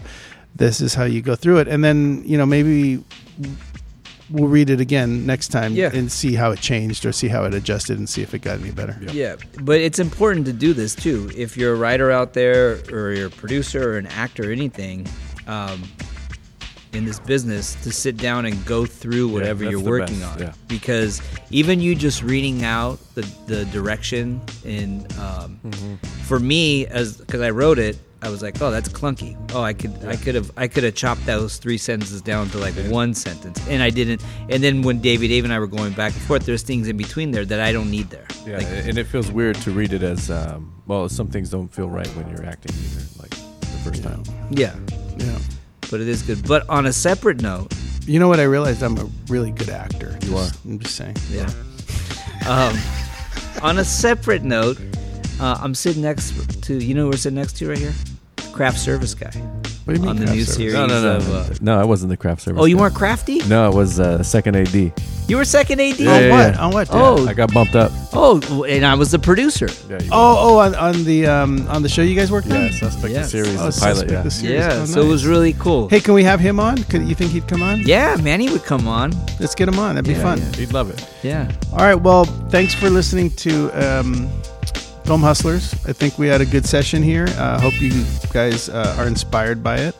this 0.55 0.81
is 0.81 0.93
how 0.93 1.03
you 1.03 1.21
go 1.21 1.35
through 1.35 1.57
it, 1.59 1.67
and 1.67 1.83
then 1.83 2.23
you 2.25 2.37
know 2.37 2.45
maybe 2.45 3.03
we'll 4.29 4.47
read 4.49 4.69
it 4.69 4.81
again 4.81 5.25
next 5.25 5.49
time 5.49 5.73
Yeah. 5.73 5.89
and 5.93 6.11
see 6.11 6.33
how 6.35 6.51
it 6.51 6.59
changed 6.59 7.05
or 7.05 7.13
see 7.13 7.29
how 7.29 7.45
it 7.45 7.53
adjusted 7.53 7.97
and 7.97 8.09
see 8.09 8.21
if 8.21 8.33
it 8.33 8.39
got 8.39 8.59
any 8.59 8.71
better. 8.71 8.97
Yeah. 9.01 9.11
Yeah, 9.11 9.35
but 9.61 9.79
it's 9.79 9.99
important 9.99 10.45
to 10.47 10.53
do 10.53 10.73
this 10.73 10.95
too. 10.95 11.31
If 11.35 11.55
you're 11.55 11.73
a 11.73 11.77
writer 11.77 12.11
out 12.11 12.33
there, 12.33 12.79
or 12.91 13.13
you're 13.13 13.27
a 13.27 13.29
producer, 13.31 13.93
or 13.93 13.97
an 13.97 14.07
actor, 14.07 14.49
or 14.49 14.51
anything, 14.51 15.07
um, 15.47 15.81
in 16.93 17.05
this 17.05 17.19
business, 17.19 17.75
to 17.83 17.91
sit 17.91 18.17
down 18.17 18.45
and 18.45 18.65
go 18.65 18.85
through 18.85 19.27
whatever 19.29 19.63
that's 19.65 19.71
you're 19.71 19.79
working 19.81 20.19
best, 20.19 20.31
on, 20.33 20.39
yeah. 20.39 20.53
because 20.67 21.21
even 21.51 21.79
you 21.79 21.95
just 21.95 22.21
reading 22.23 22.63
out 22.65 22.97
the 23.15 23.21
the 23.45 23.63
direction 23.65 24.41
in, 24.65 25.05
um, 25.19 25.59
Mm-hmm. 25.63 25.95
for 26.25 26.39
me 26.39 26.85
as 26.87 27.17
because 27.17 27.41
I 27.41 27.51
wrote 27.51 27.77
it. 27.79 27.97
I 28.21 28.29
was 28.29 28.41
like, 28.41 28.59
oh, 28.61 28.71
that's 28.71 28.89
clunky. 28.89 29.37
Oh, 29.53 29.61
I 29.61 29.73
could, 29.73 29.93
I 30.05 30.15
could 30.15 30.33
have, 30.35 30.51
I 30.57 30.67
could 30.67 30.83
have 30.83 30.95
chopped 30.95 31.25
those 31.25 31.57
three 31.57 31.77
sentences 31.77 32.21
down 32.21 32.49
to 32.49 32.57
like 32.57 32.73
one 32.89 33.13
sentence, 33.13 33.65
and 33.67 33.83
I 33.83 33.89
didn't. 33.91 34.23
And 34.49 34.63
then 34.63 34.81
when 34.81 34.99
David, 35.01 35.27
Dave, 35.27 35.43
and 35.43 35.53
I 35.53 35.59
were 35.59 35.67
going 35.67 35.93
back 35.93 36.13
and 36.13 36.21
forth, 36.23 36.45
there's 36.45 36.63
things 36.63 36.87
in 36.87 36.97
between 36.97 37.29
there 37.31 37.45
that 37.45 37.59
I 37.59 37.71
don't 37.71 37.91
need 37.91 38.09
there. 38.09 38.25
Yeah, 38.45 38.57
Like, 38.57 38.67
and 38.67 38.97
it 38.97 39.05
feels 39.05 39.31
weird 39.31 39.55
to 39.57 39.71
read 39.71 39.93
it 39.93 40.01
as 40.03 40.31
um, 40.31 40.73
well. 40.87 41.07
Some 41.09 41.27
things 41.27 41.49
don't 41.51 41.67
feel 41.67 41.89
right 41.89 42.07
when 42.15 42.27
you're 42.29 42.45
acting 42.45 42.75
either, 42.75 43.05
like 43.19 43.29
the 43.61 43.67
first 43.85 44.03
time. 44.03 44.23
yeah. 44.49 44.75
Yeah. 45.17 45.37
but 45.91 45.99
it 46.01 46.07
is 46.07 46.21
good. 46.23 46.47
But 46.47 46.67
on 46.69 46.85
a 46.87 46.93
separate 46.93 47.41
note, 47.41 47.73
You 48.05 48.19
know 48.19 48.27
what? 48.29 48.39
I 48.39 48.43
realized 48.43 48.81
I'm 48.83 48.97
a 48.97 49.07
really 49.27 49.51
good 49.51 49.69
actor. 49.69 50.17
You 50.23 50.29
Just- 50.31 50.65
I'm 50.65 50.79
just 50.79 50.95
saying. 50.95 51.17
yeah. 51.29 51.49
Um, 52.47 52.75
on 53.61 53.77
a 53.79 53.83
separate 53.85 54.43
note, 54.43 54.79
uh, 55.39 55.59
I'm 55.61 55.75
sitting 55.75 56.01
next 56.01 56.63
to 56.63 56.73
you 56.83 56.93
know 56.93 57.03
who 57.03 57.09
we're 57.11 57.17
sitting 57.17 57.37
next 57.39 57.57
to 57.57 57.69
right 57.69 57.77
here, 57.77 57.93
craft 58.53 58.79
service 58.79 59.13
guy. 59.13 59.31
What 59.85 59.93
do 59.95 60.01
you 60.01 60.05
mean? 60.05 60.09
On 60.09 60.15
the 60.17 60.23
craft 60.25 60.35
new 60.37 60.43
service? 60.43 60.55
series. 60.57 60.73
No, 60.73 60.85
no, 60.85 61.01
no, 61.01 61.15
of, 61.15 61.29
no, 61.29 61.35
uh, 61.37 61.53
no. 61.61 61.79
I 61.79 61.85
wasn't 61.85 62.09
the 62.09 62.17
craft 62.17 62.41
service. 62.41 62.61
Oh, 62.61 62.65
you 62.65 62.75
guy. 62.75 62.81
weren't 62.81 62.95
crafty? 62.95 63.39
No, 63.47 63.69
it 63.69 63.73
was 63.75 63.99
uh, 64.01 64.21
second 64.21 64.55
AD. 64.57 64.91
You 65.29 65.35
were 65.37 65.45
second 65.45 65.79
AD. 65.79 65.97
Yeah, 65.99 66.11
on 66.11 66.21
yeah, 66.23 66.29
what? 66.29 66.53
yeah. 66.55 66.61
On 66.65 66.71
what? 66.73 66.87
Oh. 66.91 67.25
I 67.27 67.33
got 67.33 67.53
bumped 67.53 67.75
up. 67.75 67.91
Oh, 68.13 68.63
and 68.65 68.85
I 68.85 68.95
was 68.95 69.11
the 69.11 69.19
producer. 69.19 69.67
Yeah. 69.89 70.01
You 70.01 70.09
Oh, 70.11 70.37
oh, 70.55 70.57
on, 70.59 70.75
on 70.75 71.03
the 71.05 71.25
um, 71.27 71.67
on 71.69 71.83
the 71.83 71.89
show 71.89 72.01
you 72.01 72.15
guys 72.15 72.31
worked 72.31 72.47
on. 72.51 72.53
yeah. 72.65 72.71
Suspect 72.71 73.13
Yes. 73.13 73.31
the 73.31 73.43
series, 73.43 73.59
Oh, 73.61 73.69
the 73.69 73.79
pilot. 73.79 73.95
Suspect 73.95 74.11
Yeah. 74.11 74.21
the 74.23 74.31
series. 74.31 74.55
Yeah, 74.59 74.69
Oh, 74.81 74.85
so 74.85 75.01
it 75.01 75.07
was 75.07 75.25
really 75.25 75.53
cool. 75.53 75.87
Hey, 75.89 75.99
can 76.01 76.13
we 76.13 76.23
have 76.25 76.39
him 76.41 76.59
on? 76.59 76.77
Could 76.85 77.07
you 77.07 77.15
think 77.15 77.31
he'd 77.31 77.47
come 77.47 77.61
on? 77.61 77.79
Yeah, 77.81 78.17
Manny 78.21 78.49
would 78.49 78.63
come 78.65 78.87
on. 78.89 79.11
Let's 79.39 79.55
get 79.55 79.67
him 79.69 79.79
on. 79.79 79.95
That'd 79.95 80.05
be 80.07 80.13
Yeah, 80.17 80.21
fun. 80.23 80.39
yeah. 80.39 80.51
He'd 80.57 80.73
love 80.73 80.89
it. 80.89 81.05
Yeah. 81.23 81.49
All 81.71 81.79
right. 81.79 81.95
Well, 81.95 82.25
thanks 82.49 82.73
for 82.73 82.89
listening 82.89 83.29
to 83.31 83.69
um, 83.71 84.29
Film 85.07 85.21
Hustlers. 85.21 85.73
I 85.85 85.93
think 85.93 86.19
we 86.19 86.27
had 86.27 86.41
a 86.41 86.45
good 86.45 86.65
session 86.65 87.01
here. 87.01 87.27
Uh, 87.37 87.61
hope 87.61 87.81
you 87.81 88.03
guys 88.33 88.67
uh, 88.67 88.93
are 88.99 89.07
inspired 89.07 89.63
by 89.63 89.77
it. 89.77 89.95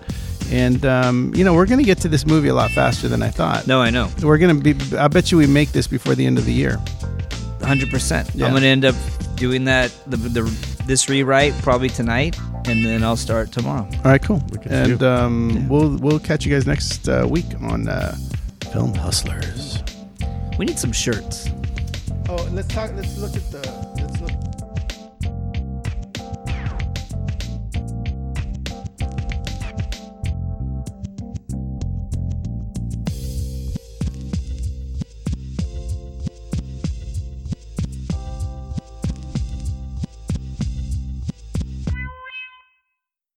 And 0.52 0.86
um, 0.86 1.34
you 1.34 1.46
know, 1.46 1.54
we're 1.54 1.65
going 1.65 1.80
to 1.80 1.86
get 1.86 1.98
to 2.00 2.10
this 2.10 2.26
movie 2.26 2.50
a 2.50 2.54
lot 2.54 2.72
faster 2.72 3.08
than 3.08 3.24
I 3.24 3.30
thought. 3.30 3.67
No, 3.67 3.80
I 3.82 3.89
know. 3.89 4.10
We're 4.22 4.38
going 4.38 4.62
to 4.62 4.74
be. 4.74 4.98
I 4.98 5.08
bet 5.08 5.32
you 5.32 5.38
we 5.38 5.48
make 5.48 5.72
this 5.72 5.88
before 5.88 6.13
the 6.13 6.26
end 6.26 6.38
of 6.38 6.43
the 6.43 6.52
year. 6.52 6.78
100%. 7.60 8.36
Yeah. 8.36 8.46
I'm 8.46 8.52
going 8.52 8.63
to 8.63 8.67
end 8.67 8.84
up 8.84 8.96
doing 9.36 9.63
that 9.63 9.96
the, 10.08 10.17
the 10.17 10.41
this 10.86 11.08
rewrite 11.08 11.54
probably 11.62 11.89
tonight 11.89 12.38
and 12.65 12.84
then 12.84 13.02
I'll 13.02 13.15
start 13.15 13.52
tomorrow. 13.54 13.88
All 14.04 14.12
right, 14.12 14.22
cool. 14.22 14.41
And 14.65 15.02
um, 15.04 15.50
Yeah. 15.52 15.67
we'll 15.67 15.98
we'll 16.00 16.20
catch 16.20 16.46
you 16.46 16.54
guys 16.54 16.67
next 16.67 17.08
uh, 17.08 17.26
week 17.30 17.46
on 17.62 17.88
uh, 17.88 18.15
Film 18.74 18.93
Hustlers. 18.93 19.82
We 20.60 20.65
need 20.65 20.80
some 20.80 20.91
shirts. 20.91 21.48
Oh, 22.28 22.46
let's 22.52 22.67
talk. 22.67 22.91
Let's 22.93 23.17
look 23.17 23.36
at 23.38 23.52
the 23.52 23.96